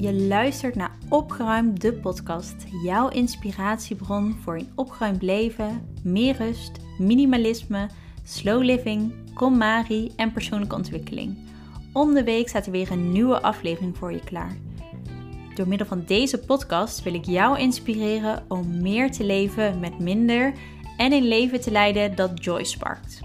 Je 0.00 0.14
luistert 0.14 0.74
naar 0.74 0.96
Opgeruimd, 1.08 1.80
de 1.80 1.92
podcast. 1.92 2.54
Jouw 2.84 3.08
inspiratiebron 3.08 4.36
voor 4.42 4.54
een 4.54 4.72
opgeruimd 4.74 5.22
leven, 5.22 5.94
meer 6.02 6.36
rust, 6.36 6.72
minimalisme, 6.98 7.88
slow 8.24 8.62
living, 8.62 9.12
KonMari 9.34 10.12
en 10.16 10.32
persoonlijke 10.32 10.74
ontwikkeling. 10.74 11.38
Om 11.92 12.14
de 12.14 12.24
week 12.24 12.48
staat 12.48 12.66
er 12.66 12.72
weer 12.72 12.90
een 12.90 13.12
nieuwe 13.12 13.42
aflevering 13.42 13.96
voor 13.96 14.12
je 14.12 14.24
klaar. 14.24 14.56
Door 15.54 15.68
middel 15.68 15.86
van 15.86 16.02
deze 16.06 16.38
podcast 16.38 17.02
wil 17.02 17.14
ik 17.14 17.24
jou 17.24 17.58
inspireren 17.58 18.44
om 18.48 18.82
meer 18.82 19.10
te 19.10 19.24
leven 19.24 19.80
met 19.80 19.98
minder 19.98 20.52
en 20.96 21.12
een 21.12 21.28
leven 21.28 21.60
te 21.60 21.70
leiden 21.70 22.16
dat 22.16 22.44
joy 22.44 22.64
sparkt. 22.64 23.20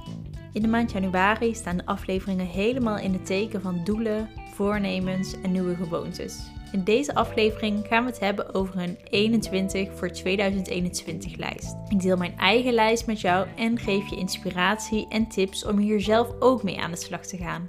In 0.53 0.61
de 0.61 0.67
maand 0.67 0.91
januari 0.91 1.53
staan 1.53 1.77
de 1.77 1.85
afleveringen 1.85 2.47
helemaal 2.47 2.97
in 2.97 3.13
het 3.13 3.25
teken 3.25 3.61
van 3.61 3.81
doelen, 3.83 4.29
voornemens 4.53 5.41
en 5.41 5.51
nieuwe 5.51 5.75
gewoontes. 5.75 6.53
In 6.75 6.83
deze 6.83 7.15
aflevering 7.15 7.87
gaan 7.87 8.03
we 8.03 8.09
het 8.09 8.19
hebben 8.19 8.53
over 8.53 8.77
een 8.77 8.97
21 9.03 9.93
voor 9.93 10.11
2021 10.11 11.35
lijst. 11.35 11.75
Ik 11.87 12.01
deel 12.01 12.17
mijn 12.17 12.37
eigen 12.37 12.73
lijst 12.73 13.05
met 13.05 13.21
jou 13.21 13.47
en 13.55 13.77
geef 13.79 14.09
je 14.09 14.15
inspiratie 14.15 15.07
en 15.09 15.27
tips 15.27 15.65
om 15.65 15.77
hier 15.77 16.01
zelf 16.01 16.29
ook 16.39 16.63
mee 16.63 16.79
aan 16.79 16.91
de 16.91 16.97
slag 16.97 17.25
te 17.25 17.37
gaan. 17.37 17.65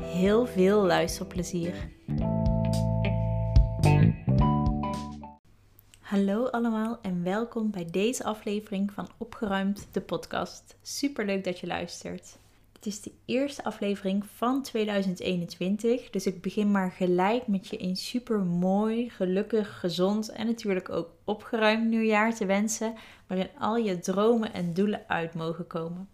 Heel 0.00 0.46
veel 0.46 0.82
luisterplezier. 0.82 1.74
Hallo 6.00 6.46
allemaal 6.46 6.98
en 7.02 7.22
welkom 7.22 7.70
bij 7.70 7.86
deze 7.90 8.24
aflevering 8.24 8.92
van 8.92 9.08
Opgeruimd, 9.18 9.88
de 9.92 10.00
podcast. 10.00 10.76
Super 10.82 11.24
leuk 11.24 11.44
dat 11.44 11.58
je 11.58 11.66
luistert. 11.66 12.38
Het 12.80 12.88
is 12.88 13.00
de 13.00 13.12
eerste 13.24 13.64
aflevering 13.64 14.24
van 14.34 14.62
2021, 14.62 16.10
dus 16.10 16.26
ik 16.26 16.42
begin 16.42 16.70
maar 16.70 16.90
gelijk 16.90 17.46
met 17.46 17.68
je 17.68 17.82
een 17.82 17.96
super 17.96 18.38
mooi, 18.38 19.10
gelukkig, 19.10 19.80
gezond 19.80 20.28
en 20.28 20.46
natuurlijk 20.46 20.88
ook 20.88 21.08
opgeruimd 21.24 21.88
nieuwjaar 21.88 22.34
te 22.34 22.46
wensen, 22.46 22.94
waarin 23.26 23.48
al 23.58 23.76
je 23.76 23.98
dromen 23.98 24.52
en 24.52 24.74
doelen 24.74 25.04
uit 25.06 25.34
mogen 25.34 25.66
komen. 25.66 26.08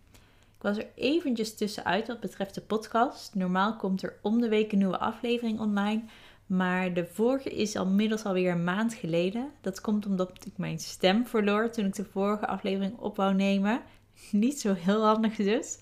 Ik 0.56 0.62
was 0.62 0.76
er 0.76 0.86
eventjes 0.94 1.54
tussenuit 1.54 2.06
wat 2.06 2.20
betreft 2.20 2.54
de 2.54 2.60
podcast. 2.60 3.34
Normaal 3.34 3.76
komt 3.76 4.02
er 4.02 4.16
om 4.22 4.40
de 4.40 4.48
week 4.48 4.72
een 4.72 4.78
nieuwe 4.78 4.98
aflevering 4.98 5.60
online. 5.60 6.02
Maar 6.46 6.94
de 6.94 7.06
vorige 7.06 7.50
is 7.50 7.76
al 7.76 7.86
middels 7.86 8.24
alweer 8.24 8.52
een 8.52 8.64
maand 8.64 8.94
geleden. 8.94 9.50
Dat 9.60 9.80
komt 9.80 10.06
omdat 10.06 10.44
ik 10.46 10.56
mijn 10.56 10.78
stem 10.78 11.26
verloor 11.26 11.70
toen 11.70 11.84
ik 11.84 11.94
de 11.94 12.04
vorige 12.04 12.46
aflevering 12.46 12.98
op 12.98 13.16
wou 13.16 13.34
nemen. 13.34 13.80
Niet 14.30 14.60
zo 14.60 14.74
heel 14.74 15.04
handig 15.04 15.36
dus. 15.36 15.78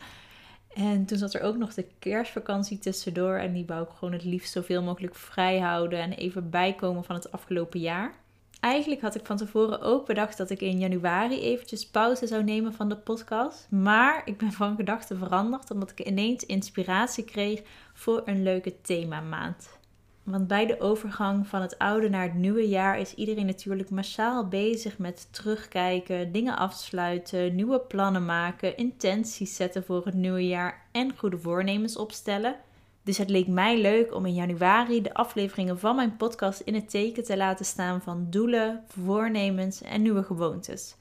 En 0.75 1.05
toen 1.05 1.19
zat 1.19 1.35
er 1.35 1.43
ook 1.43 1.57
nog 1.57 1.75
de 1.75 1.87
kerstvakantie 1.99 2.79
tussendoor. 2.79 3.37
En 3.37 3.53
die 3.53 3.67
wou 3.67 3.83
ik 3.83 3.91
gewoon 3.99 4.15
het 4.15 4.25
liefst 4.25 4.53
zoveel 4.53 4.83
mogelijk 4.83 5.15
vrij 5.15 5.59
houden. 5.59 5.99
En 5.99 6.13
even 6.13 6.51
bijkomen 6.51 7.05
van 7.05 7.15
het 7.15 7.33
afgelopen 7.33 7.81
jaar. 7.81 8.15
Eigenlijk 8.61 9.01
had 9.01 9.15
ik 9.15 9.27
van 9.27 9.37
tevoren 9.37 9.81
ook 9.81 10.07
bedacht 10.07 10.37
dat 10.37 10.51
ik 10.51 10.61
in 10.61 10.79
januari 10.79 11.41
eventjes 11.41 11.87
pauze 11.87 12.27
zou 12.27 12.45
nemen 12.45 12.75
van 12.75 12.89
de 12.89 12.97
podcast. 12.97 13.67
Maar 13.71 14.23
ik 14.25 14.39
ben 14.39 14.53
van 14.53 14.77
gedachten 14.77 15.19
veranderd 15.19 15.71
omdat 15.71 15.91
ik 15.91 16.07
ineens 16.07 16.47
inspiratie 16.47 17.25
kreeg 17.25 17.63
voor 17.93 18.23
een 18.25 18.43
leuke 18.43 18.81
themamaand. 18.81 19.79
Want 20.25 20.47
bij 20.47 20.67
de 20.67 20.81
overgang 20.81 21.47
van 21.47 21.61
het 21.61 21.79
oude 21.79 22.09
naar 22.09 22.23
het 22.23 22.35
nieuwe 22.35 22.69
jaar 22.69 22.99
is 22.99 23.15
iedereen 23.15 23.47
natuurlijk 23.47 23.91
massaal 23.91 24.49
bezig 24.49 24.99
met 24.99 25.29
terugkijken, 25.31 26.33
dingen 26.33 26.57
afsluiten, 26.57 27.55
nieuwe 27.55 27.81
plannen 27.81 28.25
maken, 28.25 28.77
intenties 28.77 29.57
zetten 29.57 29.85
voor 29.85 30.05
het 30.05 30.15
nieuwe 30.15 30.47
jaar 30.47 30.87
en 30.93 31.17
goede 31.17 31.39
voornemens 31.39 31.97
opstellen. 31.97 32.57
Dus 33.03 33.19
het 33.19 33.31
leek 33.31 33.47
mij 33.47 33.81
leuk 33.81 34.15
om 34.15 34.27
in 34.27 34.35
januari 34.35 35.03
de 35.03 35.15
afleveringen 35.15 35.79
van 35.79 35.97
mijn 35.97 36.17
podcast 36.17 36.61
in 36.61 36.75
het 36.75 36.91
teken 36.91 37.25
te 37.25 37.37
laten 37.37 37.65
staan 37.65 38.03
van 38.03 38.27
doelen, 38.31 38.85
voornemens 38.89 39.83
en 39.83 40.03
nieuwe 40.03 40.23
gewoontes. 40.23 40.97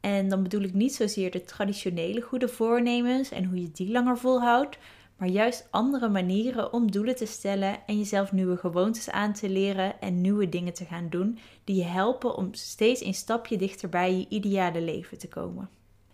En 0.00 0.28
dan 0.28 0.42
bedoel 0.42 0.62
ik 0.62 0.74
niet 0.74 0.94
zozeer 0.94 1.30
de 1.30 1.44
traditionele 1.44 2.20
goede 2.20 2.48
voornemens 2.48 3.30
en 3.30 3.44
hoe 3.44 3.60
je 3.60 3.70
die 3.72 3.90
langer 3.90 4.18
volhoudt, 4.18 4.78
maar 5.20 5.28
juist 5.28 5.68
andere 5.70 6.08
manieren 6.08 6.72
om 6.72 6.90
doelen 6.90 7.16
te 7.16 7.26
stellen 7.26 7.86
en 7.86 7.98
jezelf 7.98 8.32
nieuwe 8.32 8.56
gewoontes 8.56 9.10
aan 9.10 9.32
te 9.32 9.48
leren 9.48 10.00
en 10.00 10.20
nieuwe 10.20 10.48
dingen 10.48 10.74
te 10.74 10.84
gaan 10.84 11.08
doen 11.08 11.38
die 11.64 11.76
je 11.76 11.84
helpen 11.84 12.36
om 12.36 12.54
steeds 12.54 13.04
een 13.04 13.14
stapje 13.14 13.56
dichter 13.56 13.88
bij 13.88 14.16
je 14.16 14.26
ideale 14.28 14.80
leven 14.80 15.18
te 15.18 15.28
komen. 15.28 15.68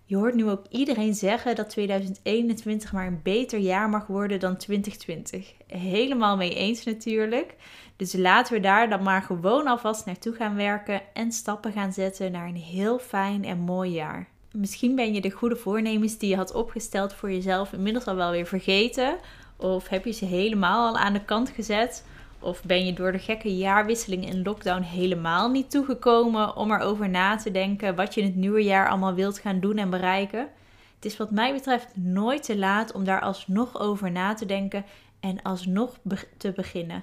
Je 0.04 0.16
hoort 0.16 0.34
nu 0.34 0.48
ook 0.48 0.66
iedereen 0.68 1.14
zeggen 1.14 1.56
dat 1.56 1.70
2021 1.70 2.92
maar 2.92 3.06
een 3.06 3.20
beter 3.22 3.58
jaar 3.58 3.88
mag 3.88 4.06
worden 4.06 4.40
dan 4.40 4.56
2020. 4.56 5.54
Helemaal 5.66 6.36
mee 6.36 6.54
eens 6.54 6.84
natuurlijk. 6.84 7.54
Dus 7.96 8.12
laten 8.12 8.54
we 8.54 8.60
daar 8.60 8.88
dan 8.88 9.02
maar 9.02 9.22
gewoon 9.22 9.66
alvast 9.66 10.06
naartoe 10.06 10.34
gaan 10.34 10.56
werken 10.56 11.02
en 11.14 11.32
stappen 11.32 11.72
gaan 11.72 11.92
zetten 11.92 12.32
naar 12.32 12.48
een 12.48 12.56
heel 12.56 12.98
fijn 12.98 13.44
en 13.44 13.58
mooi 13.58 13.90
jaar. 13.90 14.28
Misschien 14.52 14.94
ben 14.94 15.14
je 15.14 15.20
de 15.20 15.30
goede 15.30 15.56
voornemens 15.56 16.18
die 16.18 16.28
je 16.28 16.36
had 16.36 16.54
opgesteld 16.54 17.12
voor 17.14 17.30
jezelf 17.30 17.72
inmiddels 17.72 18.06
al 18.06 18.14
wel 18.14 18.30
weer 18.30 18.46
vergeten. 18.46 19.16
Of 19.56 19.88
heb 19.88 20.04
je 20.04 20.12
ze 20.12 20.24
helemaal 20.24 20.88
al 20.88 20.96
aan 20.96 21.12
de 21.12 21.24
kant 21.24 21.50
gezet. 21.50 22.04
Of 22.38 22.62
ben 22.62 22.86
je 22.86 22.92
door 22.92 23.12
de 23.12 23.18
gekke 23.18 23.56
jaarwisseling 23.56 24.26
in 24.26 24.42
lockdown 24.42 24.82
helemaal 24.82 25.50
niet 25.50 25.70
toegekomen 25.70 26.56
om 26.56 26.72
erover 26.72 27.08
na 27.08 27.36
te 27.36 27.50
denken 27.50 27.94
wat 27.94 28.14
je 28.14 28.20
in 28.20 28.26
het 28.26 28.36
nieuwe 28.36 28.62
jaar 28.64 28.88
allemaal 28.88 29.14
wilt 29.14 29.38
gaan 29.38 29.60
doen 29.60 29.76
en 29.78 29.90
bereiken? 29.90 30.48
Het 30.94 31.04
is 31.04 31.16
wat 31.16 31.30
mij 31.30 31.52
betreft 31.52 31.96
nooit 31.96 32.42
te 32.42 32.58
laat 32.58 32.92
om 32.92 33.04
daar 33.04 33.20
alsnog 33.20 33.80
over 33.80 34.10
na 34.10 34.34
te 34.34 34.46
denken 34.46 34.84
en 35.20 35.42
alsnog 35.42 35.98
te 36.36 36.52
beginnen. 36.52 37.02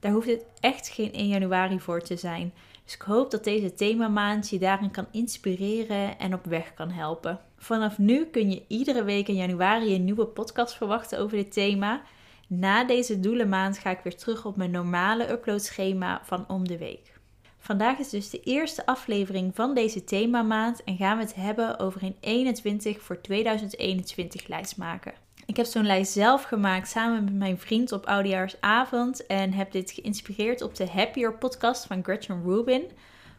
Daar 0.00 0.12
hoeft 0.12 0.26
het 0.26 0.44
echt 0.60 0.88
geen 0.88 1.12
1 1.12 1.28
januari 1.28 1.80
voor 1.80 2.00
te 2.00 2.16
zijn. 2.16 2.52
Dus 2.90 2.98
ik 2.98 3.04
hoop 3.04 3.30
dat 3.30 3.44
deze 3.44 3.74
themamaand 3.74 4.48
je 4.48 4.58
daarin 4.58 4.90
kan 4.90 5.06
inspireren 5.10 6.18
en 6.18 6.34
op 6.34 6.44
weg 6.44 6.74
kan 6.74 6.90
helpen. 6.90 7.40
Vanaf 7.56 7.98
nu 7.98 8.24
kun 8.24 8.50
je 8.50 8.64
iedere 8.68 9.04
week 9.04 9.28
in 9.28 9.34
januari 9.34 9.94
een 9.94 10.04
nieuwe 10.04 10.26
podcast 10.26 10.74
verwachten 10.74 11.18
over 11.18 11.36
dit 11.36 11.52
thema. 11.52 12.02
Na 12.46 12.84
deze 12.84 13.20
doelenmaand 13.20 13.78
ga 13.78 13.90
ik 13.90 14.00
weer 14.02 14.16
terug 14.16 14.44
op 14.44 14.56
mijn 14.56 14.70
normale 14.70 15.30
uploadschema 15.30 16.20
van 16.24 16.48
om 16.48 16.68
de 16.68 16.78
week. 16.78 17.18
Vandaag 17.58 17.98
is 17.98 18.08
dus 18.08 18.30
de 18.30 18.40
eerste 18.40 18.86
aflevering 18.86 19.54
van 19.54 19.74
deze 19.74 20.04
themamaand 20.04 20.84
en 20.84 20.96
gaan 20.96 21.16
we 21.16 21.22
het 21.22 21.34
hebben 21.34 21.78
over 21.78 22.02
een 22.02 22.16
21 22.20 23.02
voor 23.02 23.20
2021 23.20 24.46
lijst 24.46 24.76
maken. 24.76 25.12
Ik 25.50 25.56
heb 25.56 25.66
zo'n 25.66 25.86
lijst 25.86 26.12
zelf 26.12 26.42
gemaakt 26.42 26.88
samen 26.88 27.24
met 27.24 27.34
mijn 27.34 27.58
vriend 27.58 27.92
op 27.92 28.06
oudejaarsavond 28.06 29.26
en 29.26 29.52
heb 29.52 29.72
dit 29.72 29.90
geïnspireerd 29.90 30.62
op 30.62 30.74
de 30.74 30.88
Happier 30.88 31.34
podcast 31.34 31.86
van 31.86 32.02
Gretchen 32.02 32.42
Rubin. 32.44 32.90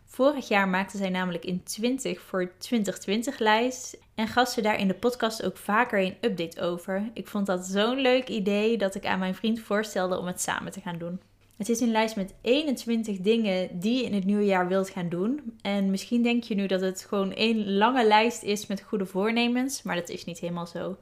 Vorig 0.05 0.47
jaar 0.47 0.67
maakte 0.67 0.97
zij 0.97 1.09
namelijk 1.09 1.45
in 1.45 1.63
20 1.63 2.21
voor 2.21 2.51
2020 2.57 3.39
lijst 3.39 3.97
en 4.15 4.27
gaf 4.27 4.49
ze 4.49 4.61
daar 4.61 4.79
in 4.79 4.87
de 4.87 4.93
podcast 4.93 5.43
ook 5.43 5.57
vaker 5.57 5.99
een 5.99 6.15
update 6.21 6.61
over. 6.61 7.09
Ik 7.13 7.27
vond 7.27 7.45
dat 7.45 7.65
zo'n 7.65 7.99
leuk 7.99 8.27
idee 8.29 8.77
dat 8.77 8.95
ik 8.95 9.05
aan 9.05 9.19
mijn 9.19 9.35
vriend 9.35 9.59
voorstelde 9.59 10.17
om 10.17 10.25
het 10.27 10.41
samen 10.41 10.71
te 10.71 10.81
gaan 10.81 10.97
doen. 10.97 11.19
Het 11.57 11.69
is 11.69 11.79
een 11.79 11.91
lijst 11.91 12.15
met 12.15 12.33
21 12.41 13.17
dingen 13.17 13.79
die 13.79 13.97
je 13.97 14.03
in 14.03 14.13
het 14.13 14.25
nieuwe 14.25 14.45
jaar 14.45 14.67
wilt 14.67 14.89
gaan 14.89 15.09
doen. 15.09 15.57
En 15.61 15.89
misschien 15.89 16.23
denk 16.23 16.43
je 16.43 16.55
nu 16.55 16.67
dat 16.67 16.81
het 16.81 17.05
gewoon 17.07 17.33
één 17.33 17.73
lange 17.73 18.07
lijst 18.07 18.43
is 18.43 18.67
met 18.67 18.81
goede 18.81 19.05
voornemens, 19.05 19.81
maar 19.81 19.95
dat 19.95 20.09
is 20.09 20.25
niet 20.25 20.39
helemaal 20.39 20.67
zo. 20.67 20.97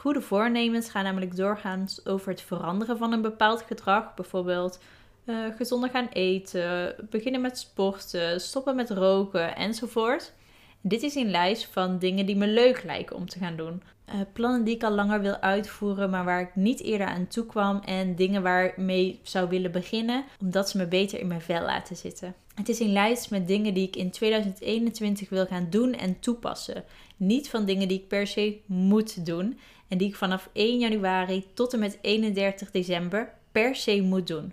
Goede 0.00 0.20
voornemens 0.20 0.90
gaan 0.90 1.04
namelijk 1.04 1.36
doorgaans 1.36 2.06
over 2.06 2.30
het 2.30 2.40
veranderen 2.40 2.98
van 2.98 3.12
een 3.12 3.22
bepaald 3.22 3.62
gedrag. 3.62 4.14
Bijvoorbeeld 4.14 4.80
uh, 5.24 5.36
gezonder 5.56 5.90
gaan 5.90 6.08
eten, 6.12 6.94
beginnen 7.10 7.40
met 7.40 7.58
sporten, 7.58 8.40
stoppen 8.40 8.76
met 8.76 8.90
roken 8.90 9.56
enzovoort. 9.56 10.32
Dit 10.80 11.02
is 11.02 11.14
een 11.14 11.30
lijst 11.30 11.64
van 11.64 11.98
dingen 11.98 12.26
die 12.26 12.36
me 12.36 12.46
leuk 12.46 12.82
lijken 12.84 13.16
om 13.16 13.28
te 13.28 13.38
gaan 13.38 13.56
doen. 13.56 13.82
Uh, 14.08 14.14
plannen 14.32 14.64
die 14.64 14.74
ik 14.74 14.82
al 14.82 14.90
langer 14.90 15.20
wil 15.20 15.36
uitvoeren, 15.36 16.10
maar 16.10 16.24
waar 16.24 16.40
ik 16.40 16.54
niet 16.54 16.82
eerder 16.82 17.06
aan 17.06 17.26
toe 17.26 17.46
kwam. 17.46 17.80
En 17.84 18.14
dingen 18.14 18.42
waar 18.42 18.64
ik 18.64 18.76
mee 18.76 19.20
zou 19.22 19.48
willen 19.48 19.72
beginnen, 19.72 20.24
omdat 20.40 20.70
ze 20.70 20.76
me 20.76 20.86
beter 20.86 21.20
in 21.20 21.26
mijn 21.26 21.40
vel 21.40 21.62
laten 21.62 21.96
zitten. 21.96 22.34
Het 22.54 22.68
is 22.68 22.80
een 22.80 22.92
lijst 22.92 23.30
met 23.30 23.48
dingen 23.48 23.74
die 23.74 23.86
ik 23.86 23.96
in 23.96 24.10
2021 24.10 25.28
wil 25.28 25.46
gaan 25.46 25.66
doen 25.70 25.94
en 25.94 26.20
toepassen. 26.20 26.84
Niet 27.16 27.48
van 27.48 27.64
dingen 27.64 27.88
die 27.88 27.98
ik 27.98 28.08
per 28.08 28.26
se 28.26 28.60
moet 28.66 29.26
doen 29.26 29.58
en 29.90 29.98
die 29.98 30.08
ik 30.08 30.16
vanaf 30.16 30.48
1 30.52 30.78
januari 30.78 31.46
tot 31.54 31.72
en 31.72 31.78
met 31.78 31.98
31 32.00 32.70
december 32.70 33.32
per 33.52 33.74
se 33.74 34.02
moet 34.02 34.26
doen. 34.26 34.52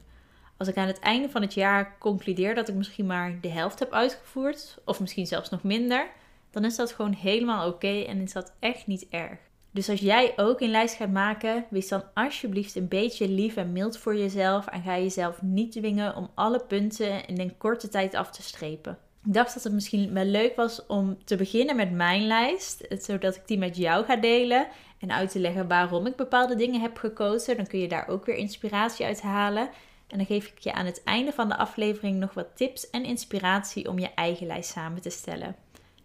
Als 0.57 0.67
ik 0.67 0.77
aan 0.77 0.87
het 0.87 0.99
einde 0.99 1.29
van 1.29 1.41
het 1.41 1.53
jaar 1.53 1.95
concludeer 1.99 2.55
dat 2.55 2.67
ik 2.67 2.75
misschien 2.75 3.05
maar 3.05 3.37
de 3.41 3.49
helft 3.49 3.79
heb 3.79 3.91
uitgevoerd, 3.91 4.77
of 4.85 4.99
misschien 4.99 5.27
zelfs 5.27 5.49
nog 5.49 5.63
minder, 5.63 6.09
dan 6.51 6.65
is 6.65 6.75
dat 6.75 6.91
gewoon 6.91 7.13
helemaal 7.13 7.67
oké 7.67 8.01
en 8.01 8.21
is 8.21 8.33
dat 8.33 8.53
echt 8.59 8.87
niet 8.87 9.07
erg. 9.09 9.37
Dus 9.71 9.89
als 9.89 9.99
jij 9.99 10.33
ook 10.35 10.61
een 10.61 10.71
lijst 10.71 10.95
gaat 10.95 11.11
maken, 11.11 11.65
wees 11.69 11.87
dan 11.87 12.03
alsjeblieft 12.13 12.75
een 12.75 12.87
beetje 12.87 13.29
lief 13.29 13.55
en 13.55 13.71
mild 13.71 13.97
voor 13.97 14.17
jezelf 14.17 14.67
en 14.67 14.81
ga 14.81 14.97
jezelf 14.97 15.41
niet 15.41 15.71
dwingen 15.71 16.15
om 16.15 16.29
alle 16.33 16.59
punten 16.59 17.25
in 17.25 17.39
een 17.39 17.57
korte 17.57 17.89
tijd 17.89 18.15
af 18.15 18.31
te 18.31 18.41
strepen. 18.41 18.97
Ik 19.27 19.33
dacht 19.33 19.53
dat 19.53 19.63
het 19.63 19.73
misschien 19.73 20.13
wel 20.13 20.25
leuk 20.25 20.55
was 20.55 20.85
om 20.85 21.17
te 21.23 21.35
beginnen 21.35 21.75
met 21.75 21.91
mijn 21.91 22.27
lijst, 22.27 22.85
zodat 22.89 23.35
ik 23.35 23.41
die 23.45 23.57
met 23.57 23.77
jou 23.77 24.05
ga 24.05 24.15
delen 24.15 24.67
en 24.99 25.11
uit 25.11 25.31
te 25.31 25.39
leggen 25.39 25.67
waarom 25.67 26.05
ik 26.05 26.15
bepaalde 26.15 26.55
dingen 26.55 26.81
heb 26.81 26.97
gekozen. 26.97 27.57
Dan 27.57 27.67
kun 27.67 27.79
je 27.79 27.87
daar 27.87 28.07
ook 28.07 28.25
weer 28.25 28.35
inspiratie 28.35 29.05
uit 29.05 29.21
halen. 29.21 29.69
En 30.07 30.17
dan 30.17 30.25
geef 30.25 30.47
ik 30.47 30.59
je 30.59 30.73
aan 30.73 30.85
het 30.85 31.03
einde 31.03 31.31
van 31.31 31.49
de 31.49 31.57
aflevering 31.57 32.19
nog 32.19 32.33
wat 32.33 32.55
tips 32.55 32.89
en 32.89 33.03
inspiratie 33.03 33.89
om 33.89 33.99
je 33.99 34.13
eigen 34.15 34.47
lijst 34.47 34.71
samen 34.71 35.01
te 35.01 35.09
stellen. 35.09 35.55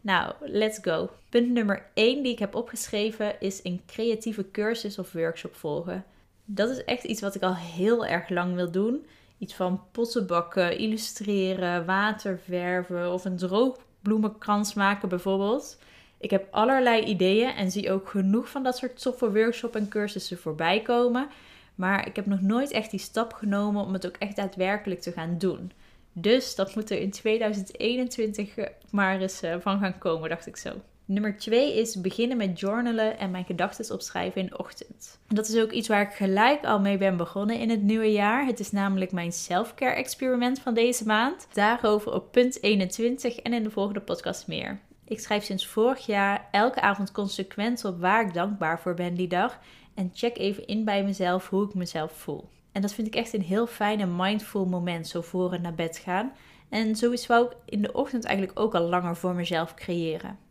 Nou, 0.00 0.34
let's 0.40 0.78
go. 0.82 1.10
Punt 1.28 1.50
nummer 1.50 1.86
1 1.94 2.22
die 2.22 2.32
ik 2.32 2.38
heb 2.38 2.54
opgeschreven 2.54 3.40
is 3.40 3.60
een 3.62 3.82
creatieve 3.86 4.50
cursus 4.50 4.98
of 4.98 5.12
workshop 5.12 5.54
volgen. 5.54 6.04
Dat 6.44 6.70
is 6.70 6.84
echt 6.84 7.04
iets 7.04 7.20
wat 7.20 7.34
ik 7.34 7.42
al 7.42 7.56
heel 7.56 8.06
erg 8.06 8.28
lang 8.28 8.54
wil 8.54 8.70
doen. 8.70 9.06
Iets 9.42 9.54
van 9.54 9.82
pottenbakken, 9.92 10.78
illustreren, 10.78 11.86
waterverven 11.86 13.12
of 13.12 13.24
een 13.24 13.36
droogbloemenkrans 13.36 14.74
maken 14.74 15.08
bijvoorbeeld. 15.08 15.78
Ik 16.18 16.30
heb 16.30 16.48
allerlei 16.50 17.04
ideeën 17.04 17.50
en 17.50 17.70
zie 17.70 17.92
ook 17.92 18.08
genoeg 18.08 18.48
van 18.48 18.62
dat 18.62 18.76
soort 18.76 19.02
toffe 19.02 19.32
workshops 19.32 19.74
en 19.74 19.88
cursussen 19.88 20.38
voorbij 20.38 20.82
komen. 20.82 21.28
Maar 21.74 22.06
ik 22.06 22.16
heb 22.16 22.26
nog 22.26 22.40
nooit 22.40 22.70
echt 22.70 22.90
die 22.90 23.00
stap 23.00 23.32
genomen 23.32 23.84
om 23.84 23.92
het 23.92 24.06
ook 24.06 24.16
echt 24.18 24.36
daadwerkelijk 24.36 25.00
te 25.00 25.12
gaan 25.12 25.38
doen. 25.38 25.72
Dus 26.12 26.54
dat 26.54 26.74
moet 26.74 26.90
er 26.90 27.00
in 27.00 27.10
2021 27.10 28.54
maar 28.90 29.20
eens 29.20 29.42
eh, 29.42 29.56
van 29.60 29.78
gaan 29.78 29.98
komen, 29.98 30.28
dacht 30.28 30.46
ik 30.46 30.56
zo. 30.56 30.70
Nummer 31.12 31.36
twee 31.36 31.78
is 31.78 32.00
beginnen 32.00 32.36
met 32.36 32.60
journalen 32.60 33.18
en 33.18 33.30
mijn 33.30 33.44
gedachten 33.44 33.94
opschrijven 33.94 34.40
in 34.40 34.46
de 34.46 34.58
ochtend. 34.58 35.18
Dat 35.28 35.48
is 35.48 35.58
ook 35.58 35.70
iets 35.70 35.88
waar 35.88 36.02
ik 36.02 36.12
gelijk 36.12 36.64
al 36.64 36.80
mee 36.80 36.98
ben 36.98 37.16
begonnen 37.16 37.58
in 37.58 37.70
het 37.70 37.82
nieuwe 37.82 38.12
jaar. 38.12 38.46
Het 38.46 38.60
is 38.60 38.70
namelijk 38.70 39.12
mijn 39.12 39.32
self-care 39.32 39.94
experiment 39.94 40.58
van 40.60 40.74
deze 40.74 41.06
maand. 41.06 41.46
Daarover 41.52 42.12
op 42.12 42.32
punt 42.32 42.62
21 42.62 43.36
en 43.36 43.52
in 43.52 43.62
de 43.62 43.70
volgende 43.70 44.00
podcast 44.00 44.46
meer. 44.46 44.80
Ik 45.04 45.20
schrijf 45.20 45.44
sinds 45.44 45.66
vorig 45.66 46.06
jaar 46.06 46.48
elke 46.50 46.80
avond 46.80 47.12
consequent 47.12 47.84
op 47.84 48.00
waar 48.00 48.26
ik 48.26 48.34
dankbaar 48.34 48.80
voor 48.80 48.94
ben 48.94 49.14
die 49.14 49.28
dag. 49.28 49.58
En 49.94 50.10
check 50.14 50.38
even 50.38 50.66
in 50.66 50.84
bij 50.84 51.04
mezelf 51.04 51.48
hoe 51.48 51.66
ik 51.66 51.74
mezelf 51.74 52.12
voel. 52.12 52.48
En 52.72 52.82
dat 52.82 52.92
vind 52.92 53.06
ik 53.06 53.14
echt 53.14 53.32
een 53.32 53.42
heel 53.42 53.66
fijn 53.66 54.00
en 54.00 54.16
mindful 54.16 54.66
moment, 54.66 55.08
zo 55.08 55.20
voor 55.20 55.52
en 55.52 55.62
naar 55.62 55.74
bed 55.74 55.98
gaan. 55.98 56.32
En 56.68 56.96
zoiets 56.96 57.26
wou 57.26 57.46
ik 57.46 57.56
in 57.64 57.82
de 57.82 57.92
ochtend 57.92 58.24
eigenlijk 58.24 58.60
ook 58.60 58.74
al 58.74 58.88
langer 58.88 59.16
voor 59.16 59.34
mezelf 59.34 59.74
creëren. 59.74 60.50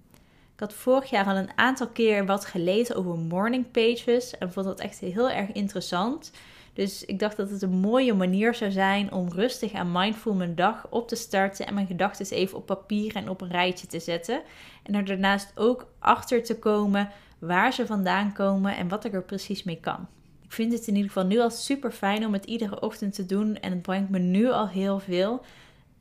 Had 0.61 0.73
vorig 0.73 1.09
jaar 1.09 1.25
al 1.25 1.35
een 1.35 1.49
aantal 1.57 1.87
keer 1.87 2.25
wat 2.25 2.45
gelezen 2.45 2.95
over 2.95 3.17
morning 3.17 3.71
pages 3.71 4.37
en 4.37 4.51
vond 4.51 4.65
dat 4.65 4.79
echt 4.79 4.99
heel 4.99 5.29
erg 5.29 5.51
interessant. 5.51 6.31
Dus 6.73 7.05
ik 7.05 7.19
dacht 7.19 7.37
dat 7.37 7.49
het 7.49 7.61
een 7.61 7.79
mooie 7.79 8.13
manier 8.13 8.55
zou 8.55 8.71
zijn 8.71 9.11
om 9.11 9.29
rustig 9.29 9.71
en 9.71 9.91
mindful 9.91 10.33
mijn 10.33 10.55
dag 10.55 10.87
op 10.89 11.07
te 11.07 11.15
starten 11.15 11.67
en 11.67 11.73
mijn 11.73 11.87
gedachten 11.87 12.35
even 12.35 12.57
op 12.57 12.65
papier 12.65 13.15
en 13.15 13.29
op 13.29 13.41
een 13.41 13.51
rijtje 13.51 13.87
te 13.87 13.99
zetten. 13.99 14.41
En 14.83 14.95
er 14.95 15.05
daarnaast 15.05 15.51
ook 15.55 15.87
achter 15.99 16.43
te 16.43 16.59
komen 16.59 17.09
waar 17.39 17.73
ze 17.73 17.85
vandaan 17.85 18.33
komen 18.33 18.75
en 18.77 18.87
wat 18.87 19.05
ik 19.05 19.13
er 19.13 19.23
precies 19.23 19.63
mee 19.63 19.79
kan. 19.79 20.07
Ik 20.43 20.51
vind 20.51 20.73
het 20.73 20.87
in 20.87 20.95
ieder 20.95 21.11
geval 21.11 21.27
nu 21.27 21.39
al 21.39 21.49
super 21.49 21.91
fijn 21.91 22.25
om 22.25 22.33
het 22.33 22.45
iedere 22.45 22.81
ochtend 22.81 23.13
te 23.13 23.25
doen 23.25 23.59
en 23.59 23.71
het 23.71 23.81
brengt 23.81 24.09
me 24.09 24.19
nu 24.19 24.51
al 24.51 24.67
heel 24.67 24.99
veel. 24.99 25.41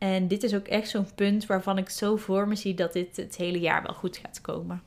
En 0.00 0.28
dit 0.28 0.42
is 0.42 0.54
ook 0.54 0.66
echt 0.68 0.88
zo'n 0.88 1.14
punt 1.14 1.46
waarvan 1.46 1.78
ik 1.78 1.88
zo 1.88 2.16
voor 2.16 2.48
me 2.48 2.56
zie 2.56 2.74
dat 2.74 2.92
dit 2.92 3.16
het 3.16 3.36
hele 3.36 3.60
jaar 3.60 3.82
wel 3.82 3.94
goed 3.94 4.16
gaat 4.16 4.40
komen. 4.40 4.82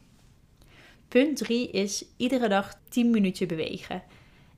Punt 1.08 1.38
3 1.38 1.70
is 1.70 2.06
iedere 2.18 2.50
dag 2.50 2.74
10 2.90 3.10
minuten 3.10 3.48
bewegen. 3.48 4.04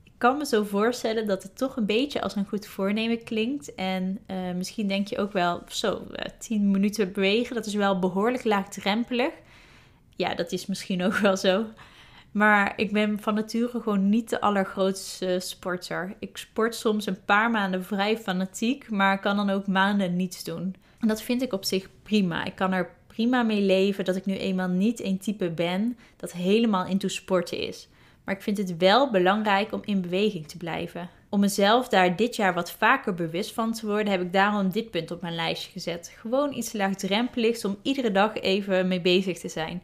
Ik 0.04 0.12
kan 0.18 0.36
me 0.36 0.46
zo 0.46 0.64
voorstellen 0.64 1.26
dat 1.26 1.42
het 1.42 1.56
toch 1.56 1.76
een 1.76 1.86
beetje 1.86 2.20
als 2.20 2.36
een 2.36 2.46
goed 2.46 2.66
voornemen 2.66 3.24
klinkt. 3.24 3.74
En 3.74 4.18
uh, 4.30 4.52
misschien 4.54 4.88
denk 4.88 5.08
je 5.08 5.18
ook 5.18 5.32
wel, 5.32 5.62
zo, 5.68 5.92
uh, 5.92 6.24
eh, 6.24 6.32
10 6.38 6.70
minuten 6.70 7.12
bewegen, 7.12 7.54
dat 7.54 7.66
is 7.66 7.74
wel 7.74 7.98
behoorlijk 7.98 8.44
laagdrempelig. 8.44 9.32
Ja, 10.16 10.34
dat 10.34 10.52
is 10.52 10.66
misschien 10.66 11.02
ook 11.02 11.16
wel 11.16 11.36
zo. 11.36 11.64
Maar 12.36 12.72
ik 12.76 12.92
ben 12.92 13.20
van 13.20 13.34
nature 13.34 13.80
gewoon 13.80 14.08
niet 14.08 14.30
de 14.30 14.40
allergrootste 14.40 15.38
sporter. 15.40 16.14
Ik 16.18 16.36
sport 16.36 16.74
soms 16.74 17.06
een 17.06 17.24
paar 17.24 17.50
maanden 17.50 17.84
vrij 17.84 18.18
fanatiek, 18.18 18.90
maar 18.90 19.20
kan 19.20 19.36
dan 19.36 19.50
ook 19.50 19.66
maanden 19.66 20.16
niets 20.16 20.44
doen. 20.44 20.74
En 21.00 21.08
dat 21.08 21.22
vind 21.22 21.42
ik 21.42 21.52
op 21.52 21.64
zich 21.64 21.88
prima. 22.02 22.44
Ik 22.44 22.54
kan 22.54 22.72
er 22.72 22.90
prima 23.06 23.42
mee 23.42 23.60
leven 23.60 24.04
dat 24.04 24.16
ik 24.16 24.26
nu 24.26 24.36
eenmaal 24.36 24.68
niet 24.68 25.02
een 25.04 25.18
type 25.18 25.50
ben 25.50 25.98
dat 26.16 26.32
helemaal 26.32 26.86
into 26.86 27.08
sporten 27.08 27.58
is. 27.58 27.88
Maar 28.24 28.34
ik 28.34 28.42
vind 28.42 28.58
het 28.58 28.76
wel 28.76 29.10
belangrijk 29.10 29.72
om 29.72 29.82
in 29.84 30.00
beweging 30.00 30.48
te 30.48 30.56
blijven. 30.56 31.10
Om 31.28 31.40
mezelf 31.40 31.88
daar 31.88 32.16
dit 32.16 32.36
jaar 32.36 32.54
wat 32.54 32.72
vaker 32.72 33.14
bewust 33.14 33.52
van 33.52 33.72
te 33.72 33.86
worden, 33.86 34.12
heb 34.12 34.20
ik 34.20 34.32
daarom 34.32 34.70
dit 34.70 34.90
punt 34.90 35.10
op 35.10 35.20
mijn 35.20 35.34
lijstje 35.34 35.70
gezet. 35.70 36.16
Gewoon 36.20 36.52
iets 36.52 36.72
laagdrempeligs 36.72 37.64
om 37.64 37.78
iedere 37.82 38.12
dag 38.12 38.34
even 38.34 38.88
mee 38.88 39.00
bezig 39.00 39.38
te 39.38 39.48
zijn. 39.48 39.82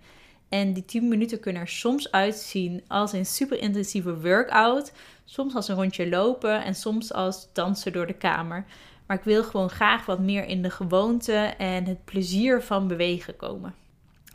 En 0.52 0.72
die 0.72 0.84
10 0.84 1.08
minuten 1.08 1.40
kunnen 1.40 1.62
er 1.62 1.68
soms 1.68 2.10
uitzien 2.10 2.82
als 2.88 3.12
een 3.12 3.26
super 3.26 3.60
intensieve 3.60 4.20
workout, 4.20 4.92
soms 5.24 5.54
als 5.54 5.68
een 5.68 5.74
rondje 5.74 6.08
lopen 6.08 6.64
en 6.64 6.74
soms 6.74 7.12
als 7.12 7.48
dansen 7.52 7.92
door 7.92 8.06
de 8.06 8.14
kamer. 8.14 8.64
Maar 9.06 9.16
ik 9.16 9.24
wil 9.24 9.44
gewoon 9.44 9.70
graag 9.70 10.06
wat 10.06 10.18
meer 10.18 10.44
in 10.44 10.62
de 10.62 10.70
gewoonte 10.70 11.34
en 11.58 11.84
het 11.84 12.04
plezier 12.04 12.62
van 12.62 12.88
bewegen 12.88 13.36
komen. 13.36 13.74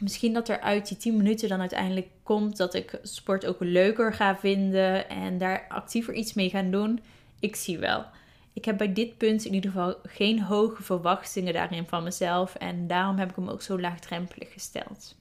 Misschien 0.02 0.34
dat 0.34 0.50
er 0.50 0.60
uit 0.60 0.88
die 0.88 0.98
10 0.98 1.18
minuten 1.18 1.50
dan 1.50 1.60
uiteindelijk 1.60 2.08
komt 2.24 2.58
dat 2.58 2.74
ik 2.74 3.00
sport 3.04 3.46
ook 3.46 3.60
leuker 3.60 4.14
ga 4.14 4.38
vinden 4.38 5.10
en 5.10 5.38
daar 5.38 5.66
actiever 5.70 6.14
iets 6.14 6.34
mee 6.34 6.50
gaan 6.50 6.72
doen. 6.72 7.00
Ik 7.40 7.56
zie 7.56 7.78
wel. 7.78 8.06
Ik 8.54 8.66
heb 8.66 8.78
bij 8.78 8.94
dit 8.94 9.18
punt 9.18 9.46
in 9.46 9.54
ieder 9.54 9.72
geval 9.72 9.96
geen 10.04 10.42
hoge 10.42 10.84
verwachtingen 10.84 11.54
daarin 11.54 11.88
van 11.88 12.04
mezelf 12.04 12.56
en 12.56 12.88
daarom 12.88 13.18
heb 13.18 13.30
ik 13.30 13.36
hem 13.36 13.50
ook 13.50 13.62
zo 13.62 13.80
laagdrempelig 13.80 14.54
gesteld. 14.54 15.16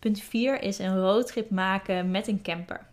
Punt 0.00 0.20
4 0.20 0.62
is 0.62 0.78
een 0.78 1.00
roadtrip 1.00 1.50
maken 1.50 2.10
met 2.10 2.28
een 2.28 2.42
camper. 2.42 2.86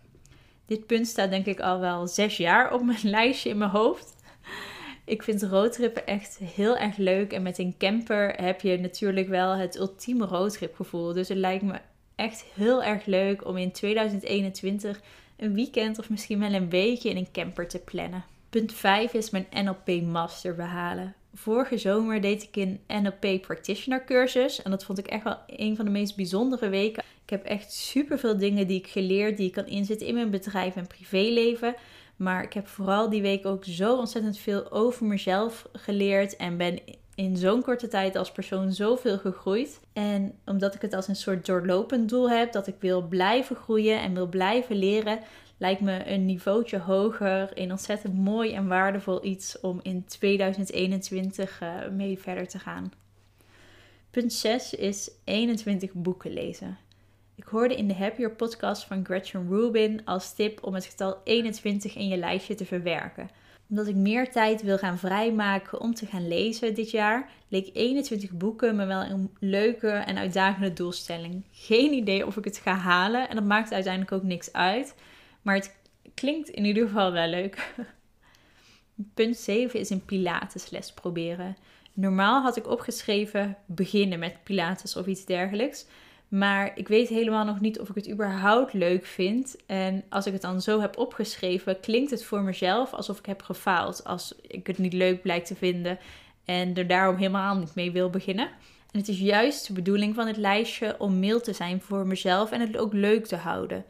Dit 0.66 0.86
punt 0.86 1.06
staat 1.06 1.30
denk 1.30 1.46
ik 1.46 1.60
al 1.60 1.80
wel 1.80 2.06
zes 2.06 2.36
jaar 2.36 2.72
op 2.72 2.82
mijn 2.82 3.10
lijstje 3.16 3.50
in 3.50 3.58
mijn 3.58 3.70
hoofd. 3.70 4.16
Ik 5.04 5.22
vind 5.22 5.42
roadtrippen 5.42 6.06
echt 6.06 6.38
heel 6.38 6.76
erg 6.76 6.96
leuk. 6.96 7.32
En 7.32 7.42
met 7.42 7.58
een 7.58 7.74
camper 7.78 8.34
heb 8.42 8.60
je 8.60 8.78
natuurlijk 8.78 9.28
wel 9.28 9.56
het 9.56 9.78
ultieme 9.78 10.26
roadtripgevoel. 10.26 11.12
Dus 11.12 11.28
het 11.28 11.38
lijkt 11.38 11.62
me 11.62 11.80
echt 12.14 12.44
heel 12.54 12.82
erg 12.82 13.06
leuk 13.06 13.46
om 13.46 13.56
in 13.56 13.72
2021 13.72 15.00
een 15.36 15.54
weekend 15.54 15.98
of 15.98 16.10
misschien 16.10 16.40
wel 16.40 16.52
een 16.52 16.70
weekje 16.70 17.10
in 17.10 17.16
een 17.16 17.32
camper 17.32 17.68
te 17.68 17.78
plannen. 17.78 18.24
Punt 18.50 18.72
5 18.72 19.12
is 19.12 19.30
mijn 19.30 19.46
NLP 19.50 20.02
Master 20.02 20.54
behalen. 20.54 21.14
Vorige 21.38 21.78
zomer 21.78 22.20
deed 22.20 22.42
ik 22.42 22.56
een 22.56 22.80
NLP 22.86 23.42
Practitioner 23.42 24.04
cursus. 24.04 24.62
En 24.62 24.70
dat 24.70 24.84
vond 24.84 24.98
ik 24.98 25.06
echt 25.06 25.24
wel 25.24 25.36
een 25.46 25.76
van 25.76 25.84
de 25.84 25.90
meest 25.90 26.16
bijzondere 26.16 26.68
weken. 26.68 27.04
Ik 27.24 27.30
heb 27.30 27.44
echt 27.44 27.72
super 27.72 28.18
veel 28.18 28.36
dingen 28.38 28.66
die 28.66 28.78
ik 28.78 28.86
geleerd, 28.86 29.36
die 29.36 29.46
ik 29.46 29.52
kan 29.52 29.66
inzetten 29.66 30.06
in 30.06 30.14
mijn 30.14 30.30
bedrijf 30.30 30.76
en 30.76 30.86
privéleven. 30.86 31.74
Maar 32.16 32.42
ik 32.42 32.52
heb 32.52 32.66
vooral 32.66 33.10
die 33.10 33.22
week 33.22 33.46
ook 33.46 33.64
zo 33.64 33.96
ontzettend 33.96 34.38
veel 34.38 34.70
over 34.70 35.06
mezelf 35.06 35.68
geleerd. 35.72 36.36
En 36.36 36.56
ben 36.56 36.78
in 37.14 37.36
zo'n 37.36 37.62
korte 37.62 37.88
tijd 37.88 38.16
als 38.16 38.32
persoon 38.32 38.72
zoveel 38.72 39.18
gegroeid. 39.18 39.80
En 39.92 40.34
omdat 40.44 40.74
ik 40.74 40.82
het 40.82 40.94
als 40.94 41.08
een 41.08 41.16
soort 41.16 41.46
doorlopend 41.46 42.08
doel 42.08 42.30
heb, 42.30 42.52
dat 42.52 42.66
ik 42.66 42.76
wil 42.78 43.02
blijven 43.02 43.56
groeien 43.56 44.00
en 44.00 44.14
wil 44.14 44.28
blijven 44.28 44.76
leren, 44.76 45.18
lijkt 45.58 45.80
me 45.80 46.06
een 46.06 46.24
niveautje 46.24 46.78
hoger 46.78 47.50
een 47.54 47.70
ontzettend 47.70 48.14
mooi 48.14 48.52
en 48.52 48.68
waardevol 48.68 49.24
iets 49.24 49.60
om 49.60 49.80
in 49.82 50.04
2021 50.04 51.60
uh, 51.62 51.84
eh, 51.84 51.92
mee 51.92 52.18
verder 52.18 52.48
te 52.48 52.58
gaan. 52.58 52.92
Punt 54.10 54.32
6 54.32 54.74
is 54.74 55.10
21 55.24 55.92
boeken 55.92 56.32
lezen. 56.32 56.78
Ik 57.34 57.44
hoorde 57.44 57.76
in 57.76 57.88
de 57.88 57.94
Happier 57.94 58.30
podcast 58.30 58.84
van 58.84 59.04
Gretchen 59.04 59.48
Rubin 59.48 60.04
als 60.04 60.34
tip 60.34 60.64
om 60.64 60.74
het 60.74 60.84
getal 60.84 61.20
21 61.24 61.96
in 61.96 62.08
je 62.08 62.16
lijstje 62.16 62.54
te 62.54 62.64
verwerken. 62.64 63.30
Omdat 63.68 63.86
ik 63.86 63.94
meer 63.94 64.30
tijd 64.30 64.62
wil 64.62 64.78
gaan 64.78 64.98
vrijmaken 64.98 65.80
om 65.80 65.94
te 65.94 66.06
gaan 66.06 66.28
lezen 66.28 66.74
dit 66.74 66.90
jaar, 66.90 67.30
leek 67.48 67.70
21 67.72 68.30
boeken 68.30 68.76
me 68.76 68.86
wel 68.86 69.02
een 69.02 69.30
leuke 69.40 69.88
en 69.88 70.18
uitdagende 70.18 70.72
doelstelling. 70.72 71.44
Geen 71.50 71.92
idee 71.92 72.26
of 72.26 72.36
ik 72.36 72.44
het 72.44 72.58
ga 72.58 72.74
halen 72.74 73.28
en 73.28 73.34
dat 73.34 73.44
maakt 73.44 73.72
uiteindelijk 73.72 74.12
ook 74.12 74.22
niks 74.22 74.52
uit. 74.52 74.94
Maar 75.48 75.56
het 75.56 75.74
klinkt 76.14 76.48
in 76.48 76.64
ieder 76.64 76.86
geval 76.86 77.12
wel 77.12 77.28
leuk. 77.28 77.74
Punt 79.14 79.36
7 79.36 79.80
is 79.80 79.90
een 79.90 80.04
Pilatesles 80.04 80.92
proberen. 80.92 81.56
Normaal 81.92 82.42
had 82.42 82.56
ik 82.56 82.68
opgeschreven 82.68 83.56
beginnen 83.66 84.18
met 84.18 84.42
Pilates 84.42 84.96
of 84.96 85.06
iets 85.06 85.24
dergelijks. 85.24 85.86
Maar 86.28 86.72
ik 86.74 86.88
weet 86.88 87.08
helemaal 87.08 87.44
nog 87.44 87.60
niet 87.60 87.80
of 87.80 87.88
ik 87.88 87.94
het 87.94 88.10
überhaupt 88.10 88.72
leuk 88.72 89.06
vind. 89.06 89.56
En 89.66 90.04
als 90.08 90.26
ik 90.26 90.32
het 90.32 90.42
dan 90.42 90.60
zo 90.60 90.80
heb 90.80 90.98
opgeschreven, 90.98 91.80
klinkt 91.80 92.10
het 92.10 92.24
voor 92.24 92.42
mezelf 92.42 92.92
alsof 92.92 93.18
ik 93.18 93.26
heb 93.26 93.42
gefaald. 93.42 94.04
Als 94.04 94.34
ik 94.40 94.66
het 94.66 94.78
niet 94.78 94.92
leuk 94.92 95.22
blijkt 95.22 95.46
te 95.46 95.56
vinden 95.56 95.98
en 96.44 96.74
er 96.74 96.86
daarom 96.86 97.16
helemaal 97.16 97.56
niet 97.56 97.74
mee 97.74 97.92
wil 97.92 98.10
beginnen. 98.10 98.46
En 98.90 98.98
het 98.98 99.08
is 99.08 99.18
juist 99.18 99.66
de 99.66 99.72
bedoeling 99.72 100.14
van 100.14 100.26
het 100.26 100.36
lijstje 100.36 100.94
om 100.98 101.18
mild 101.18 101.44
te 101.44 101.52
zijn 101.52 101.80
voor 101.80 102.06
mezelf 102.06 102.50
en 102.50 102.60
het 102.60 102.76
ook 102.76 102.92
leuk 102.92 103.26
te 103.26 103.36
houden. 103.36 103.84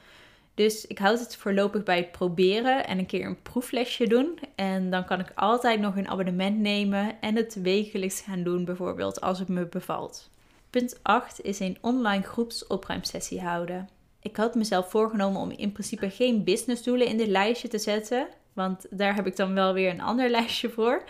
Dus 0.58 0.86
ik 0.86 0.98
houd 0.98 1.18
het 1.18 1.36
voorlopig 1.36 1.82
bij 1.82 1.96
het 1.96 2.12
proberen 2.12 2.86
en 2.86 2.98
een 2.98 3.06
keer 3.06 3.26
een 3.26 3.42
proeflesje 3.42 4.06
doen. 4.06 4.38
En 4.54 4.90
dan 4.90 5.04
kan 5.04 5.20
ik 5.20 5.32
altijd 5.34 5.80
nog 5.80 5.96
een 5.96 6.08
abonnement 6.08 6.58
nemen 6.58 7.20
en 7.20 7.36
het 7.36 7.62
wekelijks 7.62 8.20
gaan 8.20 8.42
doen, 8.42 8.64
bijvoorbeeld 8.64 9.20
als 9.20 9.38
het 9.38 9.48
me 9.48 9.66
bevalt. 9.66 10.30
Punt 10.70 10.98
8 11.02 11.40
is 11.42 11.60
een 11.60 11.78
online 11.80 12.22
groepsopruimsessie 12.22 13.40
houden. 13.40 13.88
Ik 14.22 14.36
had 14.36 14.54
mezelf 14.54 14.90
voorgenomen 14.90 15.40
om 15.40 15.50
in 15.50 15.72
principe 15.72 16.10
geen 16.10 16.44
businessdoelen 16.44 17.06
in 17.06 17.16
dit 17.16 17.28
lijstje 17.28 17.68
te 17.68 17.78
zetten. 17.78 18.28
Want 18.52 18.86
daar 18.90 19.14
heb 19.14 19.26
ik 19.26 19.36
dan 19.36 19.54
wel 19.54 19.72
weer 19.72 19.90
een 19.90 20.00
ander 20.00 20.30
lijstje 20.38 20.70
voor. 20.70 21.02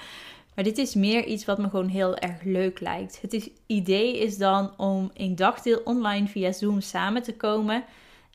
Maar 0.55 0.65
dit 0.65 0.79
is 0.79 0.95
meer 0.95 1.25
iets 1.25 1.45
wat 1.45 1.59
me 1.59 1.69
gewoon 1.69 1.89
heel 1.89 2.17
erg 2.17 2.43
leuk 2.43 2.81
lijkt. 2.81 3.21
Het 3.21 3.51
idee 3.67 4.19
is 4.19 4.39
dan 4.39 4.73
om 4.77 5.11
een 5.15 5.37
dagdeel 5.37 5.81
online 5.85 6.27
via 6.27 6.53
Zoom 6.53 6.81
samen 6.81 7.23
te 7.23 7.37
komen. 7.37 7.85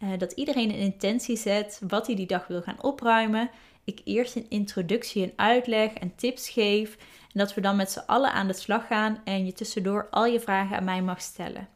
Uh, 0.04 0.10
dat 0.18 0.32
iedereen 0.32 0.70
een 0.70 0.76
intentie 0.76 1.38
zet 1.38 1.82
wat 1.88 2.08
hij 2.08 2.16
die 2.16 2.28
dag 2.28 2.48
wil 2.48 2.62
gaan 2.62 2.84
opruimen. 2.84 3.50
Ik 3.84 4.02
eerst 4.04 4.36
een 4.36 4.46
introductie 4.50 5.24
en 5.24 5.34
uitleg 5.36 5.94
en 5.94 6.16
tips 6.16 6.50
geef. 6.50 6.98
En 7.22 7.40
dat 7.40 7.54
we 7.54 7.62
dan 7.62 7.76
met 7.76 7.92
z'n 7.92 8.04
allen 8.06 8.34
aan 8.34 8.48
de 8.48 8.54
slag 8.54 8.88
gaan 8.88 9.22
en 9.24 9.46
je 9.46 9.54
tussendoor 9.54 10.08
al 10.10 10.26
je 10.26 10.40
vragen 10.40 10.78
aan 10.78 10.84
mij 10.84 11.02
mag 11.02 11.22
stellen. 11.22 11.68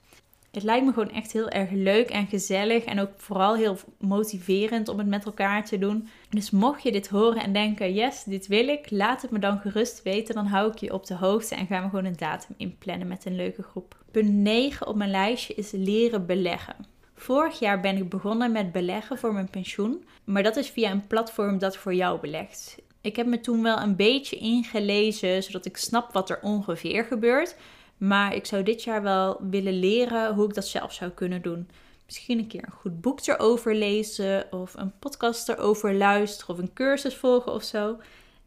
Het 0.51 0.63
lijkt 0.63 0.85
me 0.85 0.93
gewoon 0.93 1.11
echt 1.11 1.31
heel 1.31 1.49
erg 1.49 1.71
leuk 1.71 2.09
en 2.09 2.27
gezellig 2.27 2.83
en 2.83 2.99
ook 2.99 3.11
vooral 3.17 3.55
heel 3.55 3.77
motiverend 3.99 4.87
om 4.87 4.97
het 4.97 5.07
met 5.07 5.25
elkaar 5.25 5.65
te 5.65 5.77
doen. 5.77 6.09
Dus 6.29 6.49
mocht 6.49 6.83
je 6.83 6.91
dit 6.91 7.07
horen 7.07 7.43
en 7.43 7.53
denken, 7.53 7.93
yes, 7.93 8.23
dit 8.23 8.47
wil 8.47 8.67
ik, 8.67 8.91
laat 8.91 9.21
het 9.21 9.31
me 9.31 9.39
dan 9.39 9.59
gerust 9.59 10.03
weten. 10.03 10.35
Dan 10.35 10.45
hou 10.45 10.71
ik 10.71 10.77
je 10.77 10.93
op 10.93 11.05
de 11.05 11.15
hoogte 11.15 11.55
en 11.55 11.67
gaan 11.67 11.83
we 11.83 11.89
gewoon 11.89 12.05
een 12.05 12.17
datum 12.17 12.55
inplannen 12.57 13.07
met 13.07 13.25
een 13.25 13.35
leuke 13.35 13.63
groep. 13.63 14.03
Punt 14.11 14.33
9 14.33 14.87
op 14.87 14.95
mijn 14.95 15.11
lijstje 15.11 15.53
is 15.53 15.71
leren 15.71 16.25
beleggen. 16.25 16.96
Vorig 17.19 17.59
jaar 17.59 17.79
ben 17.79 17.97
ik 17.97 18.09
begonnen 18.09 18.51
met 18.51 18.71
beleggen 18.71 19.17
voor 19.17 19.33
mijn 19.33 19.49
pensioen, 19.49 20.05
maar 20.23 20.43
dat 20.43 20.55
is 20.55 20.69
via 20.69 20.91
een 20.91 21.07
platform 21.07 21.57
dat 21.57 21.77
voor 21.77 21.93
jou 21.93 22.19
belegt. 22.19 22.77
Ik 23.01 23.15
heb 23.15 23.27
me 23.27 23.39
toen 23.39 23.63
wel 23.63 23.79
een 23.79 23.95
beetje 23.95 24.35
ingelezen, 24.35 25.43
zodat 25.43 25.65
ik 25.65 25.77
snap 25.77 26.13
wat 26.13 26.29
er 26.29 26.39
ongeveer 26.41 27.03
gebeurt. 27.03 27.55
Maar 27.97 28.35
ik 28.35 28.45
zou 28.45 28.63
dit 28.63 28.83
jaar 28.83 29.01
wel 29.01 29.37
willen 29.49 29.79
leren 29.79 30.33
hoe 30.33 30.47
ik 30.47 30.53
dat 30.53 30.67
zelf 30.67 30.93
zou 30.93 31.11
kunnen 31.11 31.41
doen. 31.41 31.69
Misschien 32.05 32.39
een 32.39 32.47
keer 32.47 32.63
een 32.63 32.71
goed 32.71 33.01
boek 33.01 33.27
erover 33.27 33.75
lezen, 33.75 34.51
of 34.51 34.73
een 34.73 34.93
podcast 34.99 35.49
erover 35.49 35.93
luisteren, 35.93 36.55
of 36.55 36.61
een 36.61 36.73
cursus 36.73 37.15
volgen 37.15 37.51
of 37.51 37.63
zo. 37.63 37.97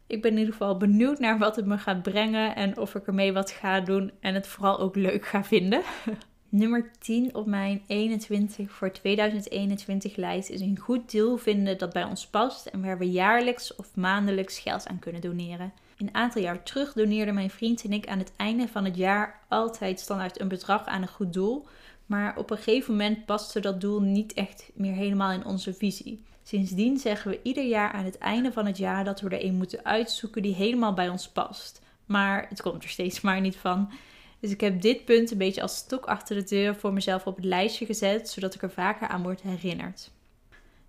Ik 0.07 0.21
ben 0.21 0.31
in 0.31 0.37
ieder 0.37 0.53
geval 0.53 0.77
benieuwd 0.77 1.19
naar 1.19 1.37
wat 1.37 1.55
het 1.55 1.65
me 1.65 1.77
gaat 1.77 2.01
brengen 2.01 2.55
en 2.55 2.77
of 2.77 2.95
ik 2.95 3.07
ermee 3.07 3.33
wat 3.33 3.51
ga 3.51 3.79
doen 3.79 4.11
en 4.19 4.33
het 4.33 4.47
vooral 4.47 4.79
ook 4.79 4.95
leuk 4.95 5.25
ga 5.25 5.43
vinden. 5.43 5.81
Nummer 6.53 6.91
10 6.99 7.35
op 7.35 7.45
mijn 7.45 7.83
21 7.87 8.71
voor 8.71 8.91
2021 8.91 10.15
lijst 10.15 10.49
is 10.49 10.61
een 10.61 10.77
goed 10.77 11.11
deal 11.11 11.37
vinden 11.37 11.77
dat 11.77 11.93
bij 11.93 12.03
ons 12.03 12.27
past 12.27 12.65
en 12.65 12.81
waar 12.81 12.97
we 12.97 13.11
jaarlijks 13.11 13.75
of 13.75 13.95
maandelijks 13.95 14.59
geld 14.59 14.87
aan 14.87 14.99
kunnen 14.99 15.21
doneren. 15.21 15.73
Een 15.97 16.15
aantal 16.15 16.41
jaar 16.41 16.63
terug 16.63 16.93
doneerden 16.93 17.33
mijn 17.33 17.49
vriend 17.49 17.83
en 17.83 17.93
ik 17.93 18.07
aan 18.07 18.17
het 18.17 18.31
einde 18.35 18.67
van 18.67 18.85
het 18.85 18.97
jaar 18.97 19.39
altijd 19.47 19.99
standaard 19.99 20.39
een 20.39 20.47
bedrag 20.47 20.85
aan 20.85 21.01
een 21.01 21.07
goed 21.07 21.33
doel. 21.33 21.67
Maar 22.05 22.37
op 22.37 22.49
een 22.49 22.57
gegeven 22.57 22.91
moment 22.91 23.25
paste 23.25 23.59
dat 23.59 23.81
doel 23.81 24.01
niet 24.01 24.33
echt 24.33 24.69
meer 24.73 24.93
helemaal 24.93 25.31
in 25.31 25.45
onze 25.45 25.73
visie. 25.73 26.23
Sindsdien 26.43 26.97
zeggen 26.97 27.31
we 27.31 27.39
ieder 27.43 27.65
jaar 27.65 27.91
aan 27.91 28.05
het 28.05 28.17
einde 28.17 28.51
van 28.51 28.65
het 28.65 28.77
jaar 28.77 29.03
dat 29.03 29.21
we 29.21 29.29
er 29.29 29.45
een 29.45 29.55
moeten 29.55 29.85
uitzoeken 29.85 30.41
die 30.41 30.55
helemaal 30.55 30.93
bij 30.93 31.09
ons 31.09 31.29
past. 31.29 31.81
Maar 32.05 32.45
het 32.49 32.61
komt 32.61 32.83
er 32.83 32.89
steeds 32.89 33.21
maar 33.21 33.41
niet 33.41 33.55
van. 33.55 33.91
Dus 34.41 34.51
ik 34.51 34.61
heb 34.61 34.81
dit 34.81 35.05
punt 35.05 35.31
een 35.31 35.37
beetje 35.37 35.61
als 35.61 35.75
stok 35.75 36.05
achter 36.05 36.35
de 36.35 36.43
deur 36.43 36.75
voor 36.75 36.93
mezelf 36.93 37.25
op 37.25 37.35
het 37.35 37.45
lijstje 37.45 37.85
gezet, 37.85 38.29
zodat 38.29 38.55
ik 38.55 38.61
er 38.61 38.71
vaker 38.71 39.07
aan 39.07 39.23
word 39.23 39.41
herinnerd. 39.41 40.11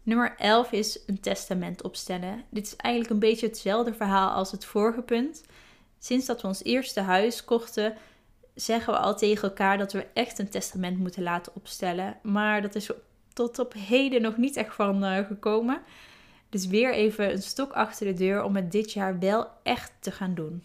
Nummer 0.03 0.35
11 0.37 0.73
is 0.73 1.01
een 1.07 1.21
testament 1.21 1.83
opstellen. 1.83 2.45
Dit 2.51 2.67
is 2.67 2.77
eigenlijk 2.77 3.15
een 3.15 3.29
beetje 3.29 3.47
hetzelfde 3.47 3.95
verhaal 3.95 4.31
als 4.31 4.51
het 4.51 4.65
vorige 4.65 5.03
punt. 5.03 5.43
Sinds 5.99 6.27
dat 6.27 6.43
we 6.43 6.49
ons 6.49 6.65
eerste 6.65 7.01
huis 7.01 7.45
kochten, 7.45 7.95
zeggen 8.55 8.93
we 8.93 8.99
al 8.99 9.17
tegen 9.17 9.49
elkaar 9.49 9.79
dat 9.79 9.93
we 9.93 10.07
echt 10.15 10.39
een 10.39 10.49
testament 10.49 10.99
moeten 10.99 11.23
laten 11.23 11.55
opstellen. 11.55 12.17
Maar 12.23 12.63
dat 12.63 12.75
is 12.75 12.91
tot 13.33 13.59
op 13.59 13.75
heden 13.75 14.23
nog 14.23 14.37
niet 14.37 14.57
echt 14.57 14.75
van 14.75 15.05
uh, 15.05 15.27
gekomen. 15.27 15.83
Dus 16.49 16.67
weer 16.67 16.95
even 16.95 17.31
een 17.31 17.43
stok 17.43 17.73
achter 17.73 18.07
de 18.07 18.15
deur 18.15 18.43
om 18.43 18.57
het 18.57 18.73
dit 18.73 18.93
jaar 18.93 19.19
wel 19.19 19.47
echt 19.63 19.93
te 20.01 20.11
gaan 20.11 20.35
doen. 20.35 20.63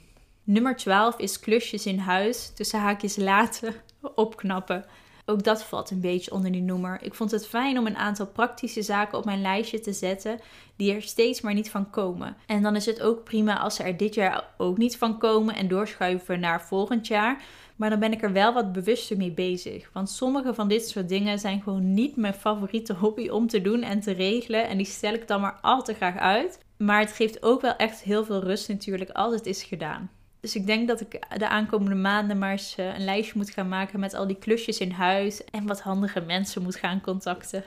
Nummer 0.49 0.75
12 0.75 1.17
is 1.17 1.39
klusjes 1.39 1.85
in 1.85 1.97
huis, 1.97 2.51
tussen 2.53 2.79
haakjes 2.79 3.15
laten, 3.15 3.75
opknappen. 4.15 4.85
Ook 5.25 5.43
dat 5.43 5.63
valt 5.63 5.91
een 5.91 6.01
beetje 6.01 6.31
onder 6.31 6.51
die 6.51 6.61
noemer. 6.61 7.01
Ik 7.01 7.13
vond 7.13 7.31
het 7.31 7.47
fijn 7.47 7.77
om 7.77 7.85
een 7.85 7.97
aantal 7.97 8.27
praktische 8.27 8.81
zaken 8.81 9.17
op 9.17 9.25
mijn 9.25 9.41
lijstje 9.41 9.79
te 9.79 9.93
zetten 9.93 10.39
die 10.75 10.93
er 10.93 11.01
steeds 11.01 11.41
maar 11.41 11.53
niet 11.53 11.69
van 11.69 11.89
komen. 11.89 12.37
En 12.45 12.61
dan 12.61 12.75
is 12.75 12.85
het 12.85 13.01
ook 13.01 13.23
prima 13.23 13.59
als 13.59 13.75
ze 13.75 13.83
er 13.83 13.97
dit 13.97 14.13
jaar 14.13 14.43
ook 14.57 14.77
niet 14.77 14.97
van 14.97 15.17
komen 15.17 15.55
en 15.55 15.67
doorschuiven 15.67 16.39
naar 16.39 16.61
volgend 16.61 17.07
jaar. 17.07 17.43
Maar 17.75 17.89
dan 17.89 17.99
ben 17.99 18.11
ik 18.11 18.23
er 18.23 18.31
wel 18.31 18.53
wat 18.53 18.71
bewuster 18.71 19.17
mee 19.17 19.31
bezig. 19.31 19.89
Want 19.93 20.09
sommige 20.09 20.53
van 20.53 20.67
dit 20.67 20.87
soort 20.89 21.09
dingen 21.09 21.39
zijn 21.39 21.61
gewoon 21.61 21.93
niet 21.93 22.15
mijn 22.15 22.33
favoriete 22.33 22.93
hobby 22.93 23.29
om 23.29 23.47
te 23.47 23.61
doen 23.61 23.81
en 23.81 23.99
te 23.99 24.11
regelen. 24.11 24.67
En 24.67 24.77
die 24.77 24.85
stel 24.85 25.13
ik 25.13 25.27
dan 25.27 25.41
maar 25.41 25.59
al 25.61 25.83
te 25.83 25.93
graag 25.93 26.17
uit. 26.17 26.59
Maar 26.77 26.99
het 26.99 27.11
geeft 27.11 27.43
ook 27.43 27.61
wel 27.61 27.75
echt 27.75 28.01
heel 28.01 28.25
veel 28.25 28.43
rust 28.43 28.67
natuurlijk 28.67 29.09
als 29.09 29.33
het 29.33 29.45
is 29.45 29.63
gedaan. 29.63 30.09
Dus 30.47 30.55
ik 30.55 30.65
denk 30.65 30.87
dat 30.87 31.01
ik 31.01 31.19
de 31.37 31.47
aankomende 31.47 31.95
maanden 31.95 32.37
maar 32.37 32.51
eens 32.51 32.75
eh, 32.75 32.85
een 32.85 33.03
lijstje 33.03 33.37
moet 33.37 33.49
gaan 33.49 33.69
maken 33.69 33.99
met 33.99 34.13
al 34.13 34.27
die 34.27 34.37
klusjes 34.37 34.77
in 34.77 34.91
huis 34.91 35.43
en 35.43 35.67
wat 35.67 35.81
handige 35.81 36.21
mensen 36.21 36.63
moet 36.63 36.75
gaan 36.75 37.01
contacten. 37.01 37.63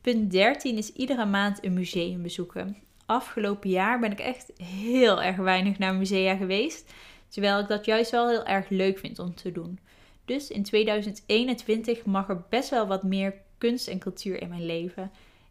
Punt 0.00 0.30
13 0.30 0.76
is 0.76 0.92
iedere 0.92 1.24
maand 1.24 1.64
een 1.64 1.72
museum 1.72 2.22
bezoeken. 2.22 2.76
Afgelopen 3.06 3.70
jaar 3.70 4.00
ben 4.00 4.12
ik 4.12 4.18
echt 4.18 4.52
heel 4.62 5.22
erg 5.22 5.36
weinig 5.36 5.78
naar 5.78 5.94
musea 5.94 6.36
geweest, 6.36 6.92
terwijl 7.28 7.58
ik 7.58 7.68
dat 7.68 7.84
juist 7.84 8.10
wel 8.10 8.28
heel 8.28 8.44
erg 8.44 8.68
leuk 8.68 8.98
vind 8.98 9.18
om 9.18 9.34
te 9.34 9.52
doen. 9.52 9.78
Dus 10.24 10.48
in 10.48 10.62
2021 10.62 12.04
mag 12.04 12.28
er 12.28 12.44
best 12.48 12.70
wel 12.70 12.86
wat 12.86 13.02
meer 13.02 13.34
kunst 13.58 13.88
en 13.88 13.98
cultuur 13.98 14.40
in 14.42 14.48
mijn 14.48 14.66
leven 14.66 15.10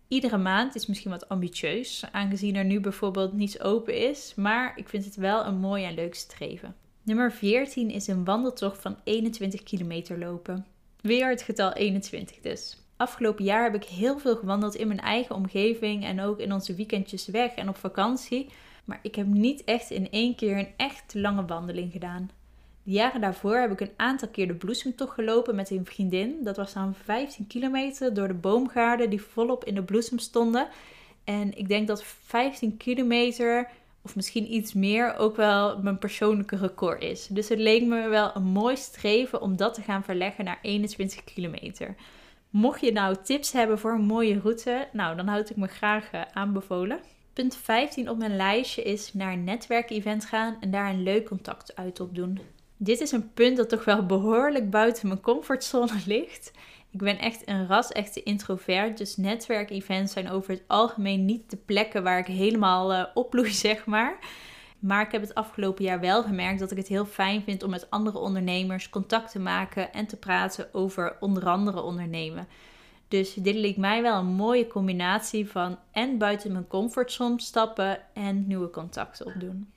iedere 0.10 0.38
maand 0.38 0.76
is 0.76 0.86
misschien 0.86 1.12
wat 1.12 1.30
ambitieus, 1.30 2.04
aangezien 2.12 2.56
er 2.56 2.66
nu 2.66 2.80
bijvoorbeeld 2.80 3.34
niets 3.34 3.60
open 3.60 4.10
is, 4.10 4.34
maar 4.36 4.74
ik 4.76 4.90
vind 4.90 5.06
het 5.06 5.16
wel 5.16 5.46
een 5.46 5.60
mooi 5.60 5.84
en 5.84 5.94
leuk 5.94 6.16
streven. 6.16 6.76
Nummer 7.04 7.32
14 7.32 7.90
is 7.90 8.08
een 8.08 8.24
wandeltocht 8.24 8.82
van 8.82 8.98
21 9.04 9.64
kilometer 9.64 10.20
lopen. 10.20 10.66
Weer 11.02 11.30
het 11.30 11.42
getal 11.42 11.74
21 11.74 12.40
dus. 12.40 12.78
Afgelopen 12.98 13.44
jaar 13.44 13.64
heb 13.64 13.76
ik 13.76 13.84
heel 13.84 14.20
veel 14.20 14.36
gewandeld 14.36 14.76
in 14.76 14.88
mijn 14.88 15.00
eigen 15.00 15.36
omgeving 15.36 16.06
en 16.06 16.22
ook 16.22 16.40
in 16.40 16.54
onze 16.54 16.76
weekendjes 16.76 17.28
weg 17.28 17.54
en 17.56 17.70
op 17.70 17.78
vakantie. 17.78 18.50
Maar 18.86 19.00
ik 19.02 19.16
heb 19.16 19.28
niet 19.28 19.64
echt 19.64 19.90
in 19.90 20.10
één 20.12 20.36
keer 20.36 20.58
een 20.58 20.74
echt 20.78 21.14
lange 21.14 21.46
wandeling 21.46 21.92
gedaan. 21.92 22.30
Jaren 22.92 23.22
daarvoor 23.22 23.56
heb 23.56 23.72
ik 23.72 23.80
een 23.80 23.94
aantal 23.96 24.28
keer 24.28 24.48
de 24.48 24.54
bloesemtocht 24.54 25.14
gelopen 25.14 25.56
met 25.56 25.70
een 25.70 25.86
vriendin. 25.86 26.44
Dat 26.44 26.58
was 26.58 26.74
dan 26.74 26.96
15 27.04 27.48
kilometer 27.48 28.14
door 28.14 28.28
de 28.28 28.34
boomgaarden 28.34 29.10
die 29.10 29.22
volop 29.22 29.66
in 29.66 29.76
de 29.76 29.84
bloesem 29.84 30.20
stonden. 30.20 30.68
En 31.24 31.58
ik 31.58 31.68
denk 31.68 31.88
dat 31.88 32.04
15 32.04 32.78
kilometer, 32.78 33.70
of 34.02 34.16
misschien 34.16 34.54
iets 34.54 34.74
meer, 34.74 35.16
ook 35.18 35.36
wel 35.36 35.82
mijn 35.82 35.98
persoonlijke 35.98 36.56
record 36.56 37.02
is. 37.02 37.28
Dus 37.28 37.50
het 37.50 37.60
leek 37.60 37.84
me 37.84 38.08
wel 38.08 38.36
een 38.36 38.44
mooi 38.44 38.78
streven 38.78 39.42
om 39.42 39.56
dat 39.56 39.74
te 39.74 39.82
gaan 39.82 40.04
verleggen 40.04 40.46
naar 40.46 40.60
21 40.62 41.24
kilometer. 41.24 41.96
Mocht 42.50 42.82
je 42.82 42.92
nou 42.92 43.16
tips 43.24 43.52
hebben 43.52 43.80
voor 43.80 43.92
een 43.92 44.06
mooie 44.06 44.40
route, 44.40 44.88
nou 44.94 45.16
dan 45.16 45.28
houd 45.28 45.50
ik 45.50 45.56
me 45.56 45.68
graag 45.68 46.12
eh, 46.12 46.22
aanbevolen. 46.34 47.00
Punt 47.34 47.56
15 47.56 48.10
op 48.10 48.18
mijn 48.18 48.36
lijstje 48.36 48.84
is 48.84 49.14
naar 49.14 49.34
een 49.34 49.44
netwerkevent 49.44 50.26
gaan 50.26 50.58
en 50.60 50.72
daar 50.72 50.90
een 50.90 51.04
leuk 51.04 51.26
contact 51.26 51.76
uit 51.76 52.00
opdoen. 52.00 52.40
Dit 52.82 53.00
is 53.00 53.12
een 53.12 53.34
punt 53.34 53.58
dat 53.58 53.70
toch 53.70 53.86
wel 53.86 54.06
behoorlijk 54.06 54.70
buiten 54.70 55.08
mijn 55.08 55.22
comfortzone 55.22 56.02
ligt. 56.06 56.52
Ik 56.92 57.00
ben 57.00 57.20
echt 57.20 57.48
een 57.48 57.68
ras-echte 57.68 58.24
introvert, 58.24 58.98
dus 58.98 59.18
netwerkevents 59.18 60.14
zijn 60.14 60.30
over 60.30 60.54
het 60.54 60.64
algemeen 60.68 61.26
niet 61.26 61.50
de 61.50 61.58
plekken 61.58 62.04
waar 62.04 62.20
ik 62.20 62.26
helemaal 62.26 62.94
uh, 62.94 63.06
opbloei, 63.14 63.52
zeg 63.68 63.86
maar. 63.86 64.18
Maar 64.80 65.06
ik 65.06 65.12
heb 65.12 65.22
het 65.22 65.36
afgelopen 65.36 65.84
jaar 65.84 66.00
wel 66.00 66.24
gemerkt 66.24 66.60
dat 66.60 66.72
ik 66.72 66.78
het 66.78 66.88
heel 66.88 67.06
fijn 67.06 67.42
vind 67.42 67.64
om 67.64 67.70
met 67.70 67.90
andere 67.90 68.18
ondernemers 68.18 68.90
contact 68.90 69.32
te 69.32 69.40
maken 69.40 69.94
en 69.94 70.08
te 70.08 70.18
praten 70.18 70.74
over 70.74 71.18
onder 71.20 71.46
andere 71.46 71.82
ondernemen. 71.82 72.48
Dus 73.08 73.34
dit 73.34 73.56
leek 73.56 73.78
mij 73.78 74.02
wel 74.02 74.20
een 74.20 74.26
mooie 74.26 74.68
combinatie 74.68 75.50
van 75.50 75.78
en 75.92 76.18
buiten 76.18 76.52
mijn 76.52 76.68
comfortzone 76.68 77.42
stappen 77.42 78.00
en 78.14 78.48
nieuwe 78.48 78.70
contacten 78.70 79.26
opdoen. 79.26 79.68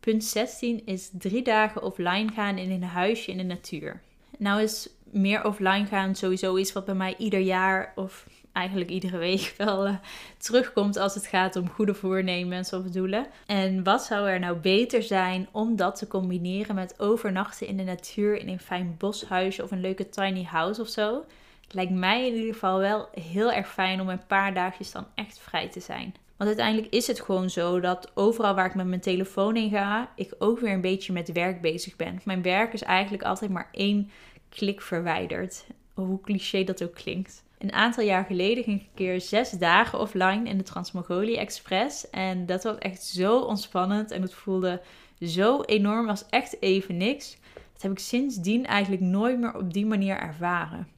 Punt 0.00 0.24
16 0.24 0.82
is 0.84 1.10
drie 1.12 1.42
dagen 1.42 1.82
offline 1.82 2.32
gaan 2.32 2.58
in 2.58 2.70
een 2.70 2.82
huisje 2.82 3.30
in 3.30 3.36
de 3.36 3.44
natuur. 3.44 4.00
Nou 4.38 4.62
is 4.62 4.88
meer 5.04 5.44
offline 5.44 5.86
gaan 5.86 6.14
sowieso 6.14 6.56
iets 6.56 6.72
wat 6.72 6.84
bij 6.84 6.94
mij 6.94 7.14
ieder 7.18 7.40
jaar 7.40 7.92
of 7.96 8.26
eigenlijk 8.52 8.90
iedere 8.90 9.18
week 9.18 9.54
wel 9.64 9.86
uh, 9.86 9.94
terugkomt 10.38 10.96
als 10.96 11.14
het 11.14 11.26
gaat 11.26 11.56
om 11.56 11.68
goede 11.68 11.94
voornemens 11.94 12.72
of 12.72 12.84
doelen. 12.84 13.26
En 13.46 13.84
wat 13.84 14.04
zou 14.04 14.28
er 14.28 14.38
nou 14.38 14.56
beter 14.56 15.02
zijn 15.02 15.48
om 15.52 15.76
dat 15.76 15.96
te 15.96 16.06
combineren 16.06 16.74
met 16.74 17.00
overnachten 17.00 17.66
in 17.66 17.76
de 17.76 17.82
natuur 17.82 18.36
in 18.36 18.48
een 18.48 18.60
fijn 18.60 18.94
boshuisje 18.98 19.62
of 19.62 19.70
een 19.70 19.80
leuke 19.80 20.08
tiny 20.08 20.44
house 20.44 20.80
of 20.80 20.88
zo? 20.88 21.24
Het 21.64 21.74
lijkt 21.74 21.92
mij 21.92 22.26
in 22.26 22.34
ieder 22.34 22.52
geval 22.52 22.78
wel 22.78 23.08
heel 23.12 23.52
erg 23.52 23.72
fijn 23.72 24.00
om 24.00 24.08
een 24.08 24.26
paar 24.26 24.54
dagjes 24.54 24.92
dan 24.92 25.06
echt 25.14 25.38
vrij 25.38 25.68
te 25.68 25.80
zijn. 25.80 26.14
Want 26.38 26.50
uiteindelijk 26.50 26.94
is 26.94 27.06
het 27.06 27.20
gewoon 27.20 27.50
zo 27.50 27.80
dat 27.80 28.10
overal 28.14 28.54
waar 28.54 28.66
ik 28.66 28.74
met 28.74 28.86
mijn 28.86 29.00
telefoon 29.00 29.56
in 29.56 29.70
ga, 29.70 30.12
ik 30.14 30.34
ook 30.38 30.60
weer 30.60 30.72
een 30.72 30.80
beetje 30.80 31.12
met 31.12 31.32
werk 31.32 31.60
bezig 31.60 31.96
ben. 31.96 32.20
Mijn 32.24 32.42
werk 32.42 32.72
is 32.72 32.82
eigenlijk 32.82 33.22
altijd 33.22 33.50
maar 33.50 33.68
één 33.72 34.10
klik 34.48 34.80
verwijderd. 34.80 35.66
Hoe 35.94 36.20
cliché 36.20 36.64
dat 36.64 36.82
ook 36.82 36.94
klinkt. 36.94 37.44
Een 37.58 37.72
aantal 37.72 38.04
jaar 38.04 38.24
geleden 38.24 38.64
ging 38.64 38.80
ik 38.80 38.86
een 38.86 38.94
keer 38.94 39.20
zes 39.20 39.50
dagen 39.50 39.98
offline 39.98 40.48
in 40.48 40.58
de 40.58 40.64
Transmogoli 40.64 41.36
Express. 41.36 42.10
En 42.10 42.46
dat 42.46 42.62
was 42.62 42.78
echt 42.78 43.02
zo 43.02 43.38
ontspannend 43.38 44.10
en 44.10 44.22
het 44.22 44.34
voelde 44.34 44.80
zo 45.20 45.62
enorm, 45.62 46.06
was 46.06 46.26
echt 46.30 46.62
even 46.62 46.96
niks. 46.96 47.36
Dat 47.72 47.82
heb 47.82 47.90
ik 47.90 47.98
sindsdien 47.98 48.66
eigenlijk 48.66 49.02
nooit 49.02 49.38
meer 49.38 49.54
op 49.54 49.72
die 49.72 49.86
manier 49.86 50.16
ervaren. 50.16 50.88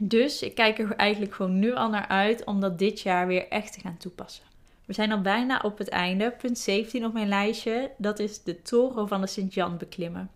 Dus 0.00 0.42
ik 0.42 0.54
kijk 0.54 0.78
er 0.78 0.96
eigenlijk 0.96 1.34
gewoon 1.34 1.58
nu 1.58 1.74
al 1.74 1.90
naar 1.90 2.06
uit 2.06 2.44
om 2.44 2.60
dat 2.60 2.78
dit 2.78 3.00
jaar 3.00 3.26
weer 3.26 3.48
echt 3.48 3.72
te 3.72 3.80
gaan 3.80 3.96
toepassen. 3.96 4.49
We 4.90 4.96
zijn 4.96 5.12
al 5.12 5.20
bijna 5.20 5.60
op 5.64 5.78
het 5.78 5.88
einde. 5.88 6.30
Punt 6.30 6.58
17 6.58 7.04
op 7.04 7.12
mijn 7.12 7.28
lijstje, 7.28 7.90
dat 7.98 8.18
is 8.18 8.42
de 8.42 8.62
toren 8.62 9.08
van 9.08 9.20
de 9.20 9.26
Sint-Jan 9.26 9.76
beklimmen. 9.78 10.30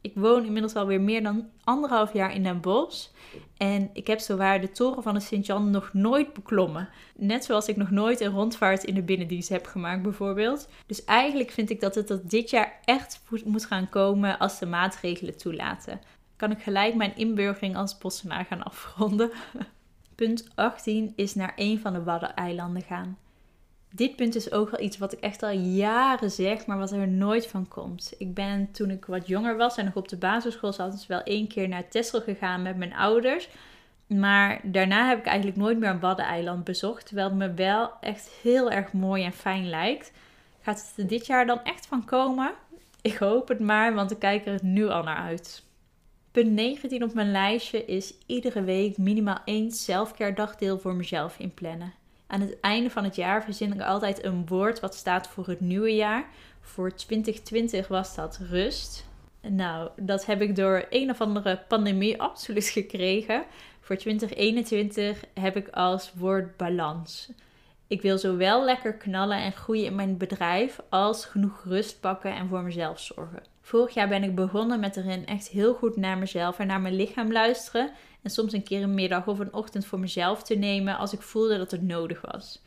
Ik 0.00 0.12
woon 0.14 0.44
inmiddels 0.44 0.74
alweer 0.74 1.00
meer 1.00 1.22
dan 1.22 1.48
anderhalf 1.64 2.12
jaar 2.12 2.34
in 2.34 2.42
Den 2.42 2.60
Bosch. 2.60 3.08
En 3.56 3.90
ik 3.92 4.06
heb 4.06 4.18
zowaar 4.18 4.60
de 4.60 4.70
toren 4.70 5.02
van 5.02 5.14
de 5.14 5.20
Sint-Jan 5.20 5.70
nog 5.70 5.92
nooit 5.92 6.32
beklommen. 6.32 6.88
Net 7.16 7.44
zoals 7.44 7.68
ik 7.68 7.76
nog 7.76 7.90
nooit 7.90 8.20
een 8.20 8.32
rondvaart 8.32 8.84
in 8.84 8.94
de 8.94 9.02
binnendienst 9.02 9.48
heb 9.48 9.66
gemaakt, 9.66 10.02
bijvoorbeeld. 10.02 10.68
Dus 10.86 11.04
eigenlijk 11.04 11.50
vind 11.50 11.70
ik 11.70 11.80
dat 11.80 11.94
het 11.94 12.08
dat 12.08 12.30
dit 12.30 12.50
jaar 12.50 12.80
echt 12.84 13.22
moet 13.44 13.66
gaan 13.66 13.88
komen 13.88 14.38
als 14.38 14.58
de 14.58 14.66
maatregelen 14.66 15.36
toelaten. 15.36 16.00
Kan 16.36 16.50
ik 16.50 16.62
gelijk 16.62 16.94
mijn 16.94 17.16
inburgering 17.16 17.76
als 17.76 17.98
bossenaar 17.98 18.44
gaan 18.44 18.62
afronden. 18.62 19.30
Punt 20.14 20.48
18 20.54 21.12
is 21.16 21.34
naar 21.34 21.52
een 21.56 21.80
van 21.80 21.92
de 21.92 22.02
Waddeneilanden 22.02 22.82
gaan 22.82 23.16
dit 23.94 24.16
punt 24.16 24.34
is 24.34 24.52
ook 24.52 24.70
wel 24.70 24.80
iets 24.80 24.98
wat 24.98 25.12
ik 25.12 25.20
echt 25.20 25.42
al 25.42 25.50
jaren 25.50 26.30
zeg, 26.30 26.66
maar 26.66 26.78
wat 26.78 26.92
er 26.92 27.08
nooit 27.08 27.46
van 27.46 27.68
komt. 27.68 28.14
Ik 28.18 28.34
ben 28.34 28.70
toen 28.70 28.90
ik 28.90 29.04
wat 29.04 29.26
jonger 29.26 29.56
was 29.56 29.76
en 29.76 29.84
nog 29.84 29.96
op 29.96 30.08
de 30.08 30.16
basisschool 30.16 30.72
zat, 30.72 30.92
dus 30.92 31.06
wel 31.06 31.22
één 31.22 31.48
keer 31.48 31.68
naar 31.68 31.88
Texel 31.88 32.20
gegaan 32.20 32.62
met 32.62 32.76
mijn 32.76 32.94
ouders. 32.94 33.48
Maar 34.06 34.60
daarna 34.62 35.08
heb 35.08 35.18
ik 35.18 35.26
eigenlijk 35.26 35.56
nooit 35.56 35.78
meer 35.78 35.90
een 35.90 36.00
Waddeneiland 36.00 36.64
bezocht, 36.64 37.06
terwijl 37.06 37.28
het 37.28 37.36
me 37.36 37.54
wel 37.54 37.90
echt 38.00 38.30
heel 38.42 38.70
erg 38.70 38.92
mooi 38.92 39.24
en 39.24 39.32
fijn 39.32 39.68
lijkt. 39.68 40.12
Gaat 40.60 40.80
het 40.80 40.92
er 40.96 41.06
dit 41.06 41.26
jaar 41.26 41.46
dan 41.46 41.62
echt 41.62 41.86
van 41.86 42.04
komen? 42.04 42.52
Ik 43.00 43.16
hoop 43.16 43.48
het 43.48 43.60
maar, 43.60 43.94
want 43.94 44.10
ik 44.10 44.18
kijk 44.18 44.46
er 44.46 44.58
nu 44.62 44.88
al 44.88 45.02
naar 45.02 45.16
uit. 45.16 45.62
Punt 46.30 46.50
19 46.50 47.02
op 47.02 47.14
mijn 47.14 47.30
lijstje 47.30 47.84
is 47.84 48.14
iedere 48.26 48.62
week 48.62 48.98
minimaal 48.98 49.38
één 49.44 49.70
selfcare 49.70 50.32
dagdeel 50.32 50.78
voor 50.78 50.94
mezelf 50.94 51.38
inplannen. 51.38 51.92
Aan 52.32 52.40
het 52.40 52.60
einde 52.60 52.90
van 52.90 53.04
het 53.04 53.16
jaar 53.16 53.44
verzin 53.44 53.72
ik 53.72 53.80
altijd 53.80 54.24
een 54.24 54.46
woord 54.46 54.80
wat 54.80 54.94
staat 54.94 55.28
voor 55.28 55.46
het 55.46 55.60
nieuwe 55.60 55.94
jaar. 55.94 56.26
Voor 56.60 56.94
2020 56.94 57.88
was 57.88 58.14
dat 58.14 58.40
rust. 58.50 59.08
Nou, 59.40 59.90
dat 59.96 60.26
heb 60.26 60.42
ik 60.42 60.56
door 60.56 60.86
een 60.90 61.10
of 61.10 61.20
andere 61.20 61.62
pandemie 61.68 62.20
absoluut 62.20 62.68
gekregen. 62.68 63.44
Voor 63.80 63.96
2021 63.96 65.24
heb 65.34 65.56
ik 65.56 65.68
als 65.68 66.12
woord 66.14 66.56
balans. 66.56 67.30
Ik 67.86 68.02
wil 68.02 68.18
zowel 68.18 68.64
lekker 68.64 68.94
knallen 68.94 69.38
en 69.38 69.52
groeien 69.52 69.84
in 69.84 69.94
mijn 69.94 70.16
bedrijf 70.16 70.80
als 70.88 71.24
genoeg 71.24 71.62
rust 71.64 72.00
pakken 72.00 72.34
en 72.34 72.48
voor 72.48 72.62
mezelf 72.62 73.00
zorgen. 73.00 73.42
Vorig 73.60 73.94
jaar 73.94 74.08
ben 74.08 74.22
ik 74.22 74.34
begonnen 74.34 74.80
met 74.80 74.96
erin 74.96 75.26
echt 75.26 75.48
heel 75.48 75.74
goed 75.74 75.96
naar 75.96 76.18
mezelf 76.18 76.58
en 76.58 76.66
naar 76.66 76.80
mijn 76.80 76.94
lichaam 76.94 77.32
luisteren 77.32 77.90
en 78.22 78.30
soms 78.30 78.52
een 78.52 78.62
keer 78.62 78.82
een 78.82 78.94
middag 78.94 79.26
of 79.26 79.38
een 79.38 79.52
ochtend 79.52 79.86
voor 79.86 79.98
mezelf 79.98 80.42
te 80.42 80.54
nemen 80.54 80.98
als 80.98 81.12
ik 81.12 81.22
voelde 81.22 81.58
dat 81.58 81.70
het 81.70 81.82
nodig 81.82 82.20
was. 82.32 82.62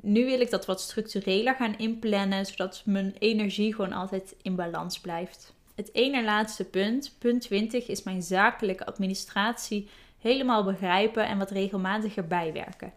Nu 0.00 0.24
wil 0.24 0.40
ik 0.40 0.50
dat 0.50 0.66
wat 0.66 0.80
structureler 0.80 1.54
gaan 1.54 1.78
inplannen, 1.78 2.46
zodat 2.46 2.82
mijn 2.84 3.14
energie 3.18 3.74
gewoon 3.74 3.92
altijd 3.92 4.34
in 4.42 4.56
balans 4.56 5.00
blijft. 5.00 5.54
Het 5.74 5.90
ene 5.92 6.24
laatste 6.24 6.64
punt, 6.64 7.14
punt 7.18 7.40
20, 7.42 7.88
is 7.88 8.02
mijn 8.02 8.22
zakelijke 8.22 8.86
administratie 8.86 9.88
helemaal 10.18 10.64
begrijpen 10.64 11.26
en 11.26 11.38
wat 11.38 11.50
regelmatiger 11.50 12.26
bijwerken. 12.26 12.92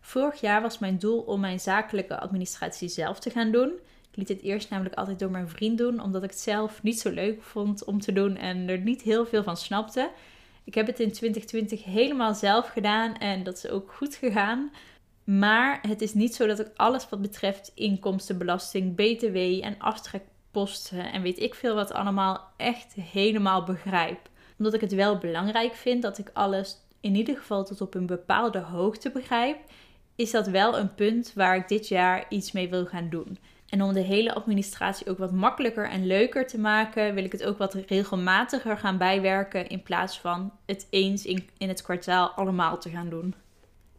Vorig 0.00 0.40
jaar 0.40 0.62
was 0.62 0.78
mijn 0.78 0.98
doel 0.98 1.20
om 1.20 1.40
mijn 1.40 1.60
zakelijke 1.60 2.18
administratie 2.18 2.88
zelf 2.88 3.18
te 3.18 3.30
gaan 3.30 3.50
doen. 3.50 3.72
Ik 4.10 4.16
liet 4.16 4.28
het 4.28 4.42
eerst 4.42 4.70
namelijk 4.70 4.94
altijd 4.94 5.18
door 5.18 5.30
mijn 5.30 5.48
vriend 5.48 5.78
doen, 5.78 6.00
omdat 6.00 6.22
ik 6.22 6.30
het 6.30 6.38
zelf 6.38 6.82
niet 6.82 7.00
zo 7.00 7.10
leuk 7.10 7.42
vond 7.42 7.84
om 7.84 8.00
te 8.00 8.12
doen 8.12 8.36
en 8.36 8.68
er 8.68 8.78
niet 8.78 9.02
heel 9.02 9.26
veel 9.26 9.42
van 9.42 9.56
snapte. 9.56 10.10
Ik 10.64 10.74
heb 10.74 10.86
het 10.86 11.00
in 11.00 11.12
2020 11.12 11.84
helemaal 11.84 12.34
zelf 12.34 12.68
gedaan 12.68 13.16
en 13.16 13.42
dat 13.42 13.56
is 13.56 13.68
ook 13.68 13.92
goed 13.92 14.14
gegaan. 14.14 14.70
Maar 15.24 15.78
het 15.88 16.00
is 16.00 16.14
niet 16.14 16.34
zo 16.34 16.46
dat 16.46 16.60
ik 16.60 16.70
alles 16.76 17.08
wat 17.08 17.22
betreft 17.22 17.72
inkomstenbelasting, 17.74 18.94
BTW 18.94 19.36
en 19.36 19.78
aftrekposten 19.78 21.12
en 21.12 21.22
weet 21.22 21.40
ik 21.40 21.54
veel 21.54 21.74
wat 21.74 21.92
allemaal 21.92 22.52
echt 22.56 22.94
helemaal 22.94 23.64
begrijp. 23.64 24.30
Omdat 24.58 24.74
ik 24.74 24.80
het 24.80 24.94
wel 24.94 25.18
belangrijk 25.18 25.74
vind 25.74 26.02
dat 26.02 26.18
ik 26.18 26.30
alles 26.32 26.76
in 27.00 27.14
ieder 27.14 27.36
geval 27.36 27.64
tot 27.64 27.80
op 27.80 27.94
een 27.94 28.06
bepaalde 28.06 28.58
hoogte 28.58 29.10
begrijp, 29.10 29.58
is 30.16 30.30
dat 30.30 30.46
wel 30.46 30.78
een 30.78 30.94
punt 30.94 31.32
waar 31.34 31.56
ik 31.56 31.68
dit 31.68 31.88
jaar 31.88 32.26
iets 32.28 32.52
mee 32.52 32.68
wil 32.68 32.86
gaan 32.86 33.08
doen. 33.08 33.38
En 33.72 33.82
om 33.82 33.92
de 33.92 34.00
hele 34.00 34.34
administratie 34.34 35.08
ook 35.08 35.18
wat 35.18 35.32
makkelijker 35.32 35.88
en 35.88 36.06
leuker 36.06 36.46
te 36.46 36.58
maken, 36.58 37.14
wil 37.14 37.24
ik 37.24 37.32
het 37.32 37.44
ook 37.44 37.58
wat 37.58 37.74
regelmatiger 37.74 38.78
gaan 38.78 38.98
bijwerken 38.98 39.68
in 39.68 39.82
plaats 39.82 40.20
van 40.20 40.52
het 40.66 40.86
eens 40.90 41.24
in, 41.24 41.48
in 41.58 41.68
het 41.68 41.82
kwartaal 41.82 42.28
allemaal 42.28 42.78
te 42.78 42.90
gaan 42.90 43.08
doen. 43.08 43.34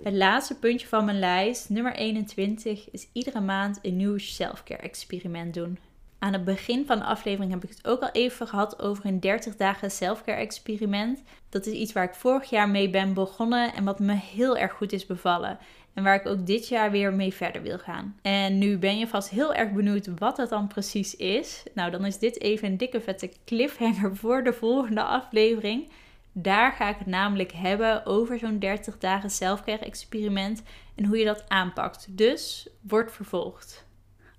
Het 0.03 0.13
laatste 0.13 0.59
puntje 0.59 0.87
van 0.87 1.05
mijn 1.05 1.19
lijst, 1.19 1.69
nummer 1.69 1.95
21, 1.95 2.91
is 2.91 3.07
iedere 3.13 3.41
maand 3.41 3.79
een 3.81 3.97
nieuw 3.97 4.17
selfcare 4.17 4.81
experiment 4.81 5.53
doen. 5.53 5.77
Aan 6.23 6.33
het 6.33 6.43
begin 6.43 6.85
van 6.85 6.99
de 6.99 7.05
aflevering 7.05 7.51
heb 7.51 7.63
ik 7.63 7.69
het 7.69 7.87
ook 7.87 8.01
al 8.01 8.09
even 8.11 8.47
gehad 8.47 8.81
over 8.81 9.05
een 9.05 9.19
30 9.19 9.55
dagen 9.55 9.91
selfcare 9.91 10.37
experiment. 10.37 11.23
Dat 11.49 11.65
is 11.65 11.73
iets 11.73 11.93
waar 11.93 12.03
ik 12.03 12.13
vorig 12.13 12.49
jaar 12.49 12.69
mee 12.69 12.89
ben 12.89 13.13
begonnen 13.13 13.73
en 13.73 13.83
wat 13.83 13.99
me 13.99 14.13
heel 14.13 14.57
erg 14.57 14.71
goed 14.71 14.91
is 14.91 15.05
bevallen. 15.05 15.57
En 15.93 16.03
waar 16.03 16.15
ik 16.15 16.25
ook 16.25 16.45
dit 16.45 16.67
jaar 16.67 16.91
weer 16.91 17.13
mee 17.13 17.33
verder 17.33 17.61
wil 17.61 17.77
gaan. 17.77 18.15
En 18.21 18.57
nu 18.57 18.77
ben 18.77 18.97
je 18.97 19.07
vast 19.07 19.29
heel 19.29 19.53
erg 19.53 19.71
benieuwd 19.71 20.07
wat 20.19 20.35
dat 20.35 20.49
dan 20.49 20.67
precies 20.67 21.15
is. 21.15 21.63
Nou, 21.73 21.91
dan 21.91 22.05
is 22.05 22.19
dit 22.19 22.41
even 22.41 22.67
een 22.67 22.77
dikke 22.77 23.01
vette 23.01 23.31
cliffhanger 23.45 24.15
voor 24.21 24.43
de 24.43 24.53
volgende 24.53 25.03
aflevering. 25.03 25.89
Daar 26.31 26.71
ga 26.71 26.89
ik 26.89 26.97
het 26.97 27.07
namelijk 27.07 27.51
hebben 27.51 28.05
over 28.05 28.39
zo'n 28.39 28.59
30 28.59 28.97
dagen 28.97 29.29
selfcare 29.29 29.85
experiment 29.85 30.63
en 30.95 31.05
hoe 31.05 31.17
je 31.17 31.25
dat 31.25 31.49
aanpakt. 31.49 32.07
Dus 32.09 32.69
wordt 32.81 33.11
vervolgd. 33.11 33.85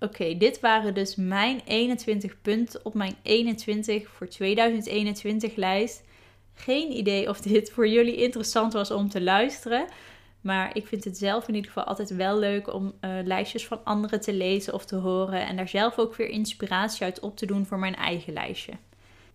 Oké, 0.05 0.37
dit 0.37 0.61
waren 0.61 0.95
dus 0.95 1.17
mijn 1.17 1.61
21 1.64 2.40
punten 2.43 2.81
op 2.85 2.95
mijn 2.95 3.14
21 3.23 4.09
voor 4.09 4.29
2021 4.29 5.57
lijst. 5.57 6.03
Geen 6.55 6.93
idee 6.93 7.29
of 7.29 7.40
dit 7.40 7.71
voor 7.71 7.88
jullie 7.88 8.17
interessant 8.17 8.73
was 8.73 8.90
om 8.90 9.09
te 9.09 9.23
luisteren. 9.23 9.87
Maar 10.40 10.77
ik 10.77 10.87
vind 10.87 11.05
het 11.05 11.19
zelf 11.19 11.49
in 11.49 11.55
ieder 11.55 11.71
geval 11.71 11.85
altijd 11.85 12.17
wel 12.17 12.38
leuk 12.38 12.75
om 12.75 12.85
uh, 13.01 13.11
lijstjes 13.25 13.67
van 13.67 13.81
anderen 13.85 14.21
te 14.21 14.33
lezen 14.33 14.75
of 14.75 14.85
te 14.85 14.97
horen. 14.97 15.47
En 15.47 15.57
daar 15.57 15.69
zelf 15.69 15.99
ook 15.99 16.14
weer 16.14 16.29
inspiratie 16.29 17.05
uit 17.05 17.21
op 17.21 17.37
te 17.37 17.47
doen 17.47 17.67
voor 17.67 17.79
mijn 17.79 17.97
eigen 17.97 18.33
lijstje. 18.33 18.73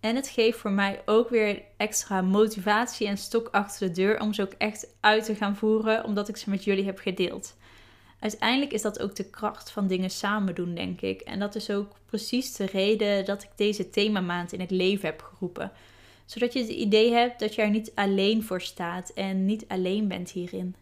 En 0.00 0.16
het 0.16 0.28
geeft 0.28 0.58
voor 0.58 0.72
mij 0.72 1.02
ook 1.04 1.28
weer 1.28 1.62
extra 1.76 2.22
motivatie 2.22 3.06
en 3.06 3.18
stok 3.18 3.48
achter 3.50 3.86
de 3.86 3.94
deur 3.94 4.20
om 4.20 4.32
ze 4.32 4.42
ook 4.42 4.54
echt 4.58 4.86
uit 5.00 5.24
te 5.24 5.34
gaan 5.34 5.56
voeren, 5.56 6.04
omdat 6.04 6.28
ik 6.28 6.36
ze 6.36 6.50
met 6.50 6.64
jullie 6.64 6.84
heb 6.84 6.98
gedeeld. 6.98 7.54
Uiteindelijk 8.20 8.72
is 8.72 8.82
dat 8.82 9.00
ook 9.00 9.14
de 9.14 9.30
kracht 9.30 9.70
van 9.70 9.86
dingen 9.86 10.10
samen 10.10 10.54
doen, 10.54 10.74
denk 10.74 11.00
ik. 11.00 11.20
En 11.20 11.38
dat 11.38 11.54
is 11.54 11.70
ook 11.70 11.92
precies 12.06 12.52
de 12.52 12.66
reden 12.66 13.24
dat 13.24 13.42
ik 13.42 13.50
deze 13.56 13.90
themamaand 13.90 14.52
in 14.52 14.60
het 14.60 14.70
leven 14.70 15.08
heb 15.08 15.22
geroepen. 15.22 15.72
Zodat 16.24 16.52
je 16.52 16.58
het 16.58 16.68
idee 16.68 17.12
hebt 17.12 17.40
dat 17.40 17.54
je 17.54 17.62
er 17.62 17.70
niet 17.70 17.92
alleen 17.94 18.42
voor 18.42 18.60
staat 18.60 19.10
en 19.10 19.44
niet 19.44 19.64
alleen 19.68 20.08
bent 20.08 20.30
hierin. 20.30 20.74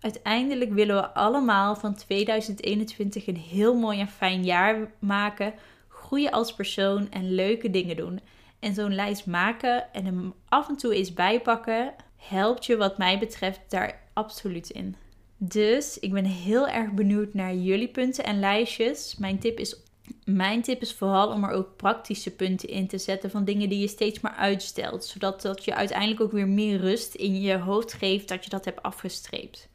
Uiteindelijk 0.00 0.72
willen 0.72 0.96
we 0.96 1.08
allemaal 1.08 1.76
van 1.76 1.94
2021 1.94 3.26
een 3.26 3.36
heel 3.36 3.74
mooi 3.74 4.00
en 4.00 4.08
fijn 4.08 4.44
jaar 4.44 4.90
maken, 4.98 5.54
groeien 5.88 6.30
als 6.30 6.54
persoon 6.54 7.10
en 7.10 7.34
leuke 7.34 7.70
dingen 7.70 7.96
doen. 7.96 8.20
En 8.58 8.74
zo'n 8.74 8.94
lijst 8.94 9.26
maken 9.26 9.92
en 9.92 10.04
hem 10.04 10.34
af 10.48 10.68
en 10.68 10.76
toe 10.76 10.94
eens 10.94 11.12
bijpakken, 11.12 11.94
helpt 12.16 12.66
je 12.66 12.76
wat 12.76 12.98
mij 12.98 13.18
betreft 13.18 13.60
daar 13.68 14.02
absoluut 14.12 14.70
in. 14.70 14.96
Dus 15.36 15.98
ik 15.98 16.12
ben 16.12 16.24
heel 16.24 16.68
erg 16.68 16.92
benieuwd 16.92 17.34
naar 17.34 17.54
jullie 17.54 17.88
punten 17.88 18.24
en 18.24 18.38
lijstjes. 18.38 19.16
Mijn 19.16 19.38
tip 19.38 19.58
is 19.58 19.76
mijn 20.24 20.62
tip 20.62 20.80
is 20.80 20.94
vooral 20.94 21.28
om 21.32 21.44
er 21.44 21.50
ook 21.50 21.76
praktische 21.76 22.30
punten 22.30 22.68
in 22.68 22.86
te 22.86 22.98
zetten 22.98 23.30
van 23.30 23.44
dingen 23.44 23.68
die 23.68 23.78
je 23.78 23.88
steeds 23.88 24.20
maar 24.20 24.34
uitstelt. 24.34 25.04
Zodat 25.04 25.42
dat 25.42 25.64
je 25.64 25.74
uiteindelijk 25.74 26.20
ook 26.20 26.32
weer 26.32 26.48
meer 26.48 26.80
rust 26.80 27.14
in 27.14 27.40
je 27.40 27.58
hoofd 27.58 27.92
geeft 27.92 28.28
dat 28.28 28.44
je 28.44 28.50
dat 28.50 28.64
hebt 28.64 28.82
afgestreept. 28.82 29.68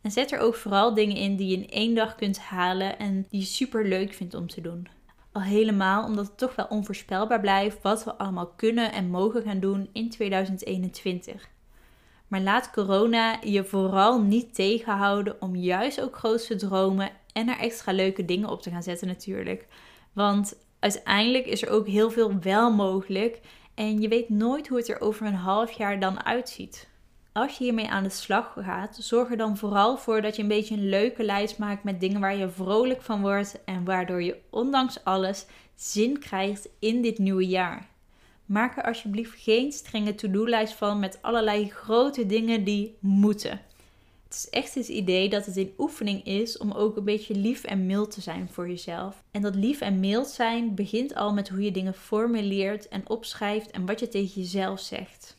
En 0.00 0.10
zet 0.10 0.32
er 0.32 0.38
ook 0.38 0.54
vooral 0.54 0.94
dingen 0.94 1.16
in 1.16 1.36
die 1.36 1.48
je 1.48 1.56
in 1.56 1.70
één 1.70 1.94
dag 1.94 2.14
kunt 2.14 2.38
halen 2.38 2.98
en 2.98 3.26
die 3.30 3.40
je 3.40 3.46
super 3.46 3.88
leuk 3.88 4.14
vindt 4.14 4.34
om 4.34 4.46
te 4.46 4.60
doen. 4.60 4.88
Al 5.32 5.42
helemaal 5.42 6.04
omdat 6.04 6.26
het 6.26 6.38
toch 6.38 6.54
wel 6.54 6.66
onvoorspelbaar 6.66 7.40
blijft 7.40 7.82
wat 7.82 8.04
we 8.04 8.14
allemaal 8.14 8.52
kunnen 8.56 8.92
en 8.92 9.10
mogen 9.10 9.42
gaan 9.42 9.60
doen 9.60 9.88
in 9.92 10.10
2021. 10.10 11.48
Maar 12.28 12.40
laat 12.40 12.70
corona 12.70 13.38
je 13.42 13.64
vooral 13.64 14.22
niet 14.22 14.54
tegenhouden 14.54 15.36
om 15.40 15.56
juist 15.56 16.00
ook 16.00 16.16
grootste 16.16 16.56
dromen 16.56 17.10
en 17.32 17.48
er 17.48 17.58
extra 17.58 17.92
leuke 17.92 18.24
dingen 18.24 18.48
op 18.48 18.62
te 18.62 18.70
gaan 18.70 18.82
zetten 18.82 19.06
natuurlijk. 19.06 19.66
Want 20.12 20.56
uiteindelijk 20.78 21.46
is 21.46 21.62
er 21.62 21.70
ook 21.70 21.86
heel 21.86 22.10
veel 22.10 22.38
wel 22.40 22.72
mogelijk 22.72 23.40
en 23.74 24.00
je 24.00 24.08
weet 24.08 24.28
nooit 24.28 24.68
hoe 24.68 24.78
het 24.78 24.88
er 24.88 25.00
over 25.00 25.26
een 25.26 25.34
half 25.34 25.70
jaar 25.70 26.00
dan 26.00 26.24
uitziet. 26.24 26.88
als 27.32 27.58
je 27.58 27.64
hiermee 27.64 27.88
aan 27.88 28.02
de 28.02 28.08
slag 28.08 28.56
gaat, 28.58 28.96
zorg 29.00 29.30
er 29.30 29.36
dan 29.36 29.56
vooral 29.56 29.96
voor 29.96 30.22
dat 30.22 30.36
je 30.36 30.42
een 30.42 30.48
beetje 30.48 30.74
een 30.74 30.88
leuke 30.88 31.22
lijst 31.22 31.58
maakt 31.58 31.84
met 31.84 32.00
dingen 32.00 32.20
waar 32.20 32.36
je 32.36 32.48
vrolijk 32.48 33.02
van 33.02 33.20
wordt 33.20 33.64
en 33.64 33.84
waardoor 33.84 34.22
je 34.22 34.36
ondanks 34.50 35.04
alles 35.04 35.46
zin 35.74 36.18
krijgt 36.18 36.68
in 36.78 37.02
dit 37.02 37.18
nieuwe 37.18 37.46
jaar. 37.46 37.88
Maak 38.46 38.76
er 38.76 38.84
alsjeblieft 38.84 39.42
geen 39.42 39.72
strenge 39.72 40.14
to-do-lijst 40.14 40.74
van 40.74 40.98
met 40.98 41.18
allerlei 41.22 41.70
grote 41.70 42.26
dingen 42.26 42.64
die 42.64 42.96
moeten. 43.00 43.60
Het 44.24 44.34
is 44.34 44.48
echt 44.50 44.74
het 44.74 44.88
idee 44.88 45.28
dat 45.28 45.46
het 45.46 45.56
een 45.56 45.74
oefening 45.78 46.24
is 46.24 46.58
om 46.58 46.72
ook 46.72 46.96
een 46.96 47.04
beetje 47.04 47.34
lief 47.34 47.64
en 47.64 47.86
mild 47.86 48.10
te 48.10 48.20
zijn 48.20 48.48
voor 48.48 48.68
jezelf. 48.68 49.22
En 49.30 49.42
dat 49.42 49.54
lief 49.54 49.80
en 49.80 50.00
mild 50.00 50.28
zijn 50.28 50.74
begint 50.74 51.14
al 51.14 51.32
met 51.32 51.48
hoe 51.48 51.62
je 51.62 51.70
dingen 51.70 51.94
formuleert 51.94 52.88
en 52.88 53.08
opschrijft 53.08 53.70
en 53.70 53.86
wat 53.86 54.00
je 54.00 54.08
tegen 54.08 54.40
jezelf 54.40 54.80
zegt. 54.80 55.36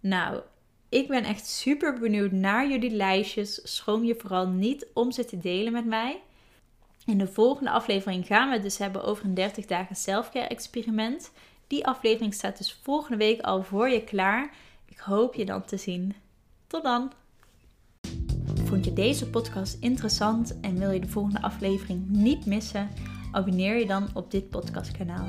Nou, 0.00 0.40
ik 0.88 1.08
ben 1.08 1.24
echt 1.24 1.46
super 1.46 1.98
benieuwd 1.98 2.32
naar 2.32 2.68
jullie 2.68 2.90
lijstjes. 2.90 3.60
Schroom 3.76 4.04
je 4.04 4.14
vooral 4.18 4.48
niet 4.48 4.86
om 4.94 5.12
ze 5.12 5.24
te 5.24 5.38
delen 5.38 5.72
met 5.72 5.86
mij. 5.86 6.20
In 7.06 7.18
de 7.18 7.26
volgende 7.26 7.70
aflevering 7.70 8.26
gaan 8.26 8.48
we 8.48 8.54
het 8.54 8.62
dus 8.62 8.78
hebben 8.78 9.04
over 9.04 9.24
een 9.24 9.34
30 9.34 9.66
dagen 9.66 9.96
selfcare 9.96 10.46
experiment. 10.46 11.30
Die 11.66 11.86
aflevering 11.86 12.34
staat 12.34 12.58
dus 12.58 12.78
volgende 12.82 13.16
week 13.16 13.40
al 13.40 13.62
voor 13.62 13.88
je 13.88 14.04
klaar. 14.04 14.54
Ik 14.84 14.98
hoop 14.98 15.34
je 15.34 15.44
dan 15.44 15.64
te 15.64 15.76
zien. 15.76 16.14
Tot 16.66 16.82
dan! 16.82 17.12
Vond 18.64 18.84
je 18.84 18.92
deze 18.92 19.30
podcast 19.30 19.76
interessant 19.80 20.60
en 20.60 20.78
wil 20.78 20.90
je 20.90 21.00
de 21.00 21.08
volgende 21.08 21.42
aflevering 21.42 22.08
niet 22.08 22.46
missen? 22.46 22.90
Abonneer 23.32 23.76
je 23.76 23.86
dan 23.86 24.08
op 24.14 24.30
dit 24.30 24.50
podcastkanaal. 24.50 25.26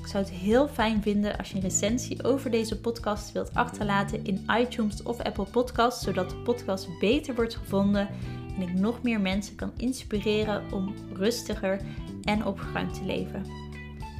Ik 0.00 0.06
zou 0.06 0.24
het 0.24 0.32
heel 0.32 0.68
fijn 0.68 1.02
vinden 1.02 1.38
als 1.38 1.48
je 1.48 1.54
een 1.54 1.62
recensie 1.62 2.24
over 2.24 2.50
deze 2.50 2.80
podcast 2.80 3.32
wilt 3.32 3.54
achterlaten 3.54 4.24
in 4.24 4.46
iTunes 4.60 5.02
of 5.02 5.20
Apple 5.20 5.44
Podcasts, 5.44 6.04
zodat 6.04 6.30
de 6.30 6.36
podcast 6.36 6.98
beter 6.98 7.34
wordt 7.34 7.56
gevonden 7.56 8.08
en 8.56 8.62
ik 8.62 8.72
nog 8.72 9.02
meer 9.02 9.20
mensen 9.20 9.54
kan 9.54 9.72
inspireren 9.76 10.72
om 10.72 10.94
rustiger 11.12 11.80
en 12.22 12.46
opgeruimd 12.46 12.94
te 12.94 13.04
leven. 13.04 13.67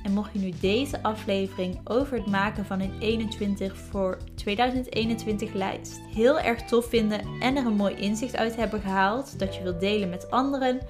En 0.08 0.14
mocht 0.14 0.32
je 0.32 0.38
nu 0.38 0.52
deze 0.60 1.02
aflevering 1.02 1.80
over 1.84 2.16
het 2.16 2.26
maken 2.26 2.64
van 2.64 2.80
een 2.80 2.98
21 2.98 3.76
voor 3.76 4.18
2021 4.34 5.52
lijst 5.52 6.00
heel 6.14 6.40
erg 6.40 6.62
tof 6.62 6.88
vinden 6.88 7.20
en 7.40 7.56
er 7.56 7.66
een 7.66 7.76
mooi 7.76 7.94
inzicht 7.94 8.36
uit 8.36 8.56
hebben 8.56 8.80
gehaald 8.80 9.38
dat 9.38 9.54
je 9.54 9.62
wilt 9.62 9.80
delen 9.80 10.08
met 10.08 10.30
anderen, 10.30 10.80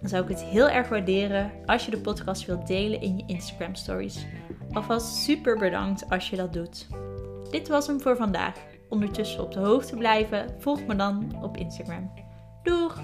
dan 0.00 0.08
zou 0.08 0.22
ik 0.22 0.28
het 0.28 0.42
heel 0.42 0.68
erg 0.68 0.88
waarderen 0.88 1.52
als 1.66 1.84
je 1.84 1.90
de 1.90 2.00
podcast 2.00 2.46
wilt 2.46 2.66
delen 2.66 3.00
in 3.00 3.16
je 3.16 3.24
Instagram 3.26 3.74
stories. 3.74 4.26
Alvast 4.72 5.14
super 5.14 5.58
bedankt 5.58 6.10
als 6.10 6.30
je 6.30 6.36
dat 6.36 6.52
doet. 6.52 6.86
Dit 7.50 7.68
was 7.68 7.86
hem 7.86 8.00
voor 8.00 8.16
vandaag. 8.16 8.54
Ondertussen 8.88 9.42
op 9.42 9.52
de 9.52 9.60
hoogte 9.60 9.96
blijven, 9.96 10.54
volg 10.58 10.86
me 10.86 10.96
dan 10.96 11.38
op 11.42 11.56
Instagram. 11.56 12.12
Doeg! 12.62 13.00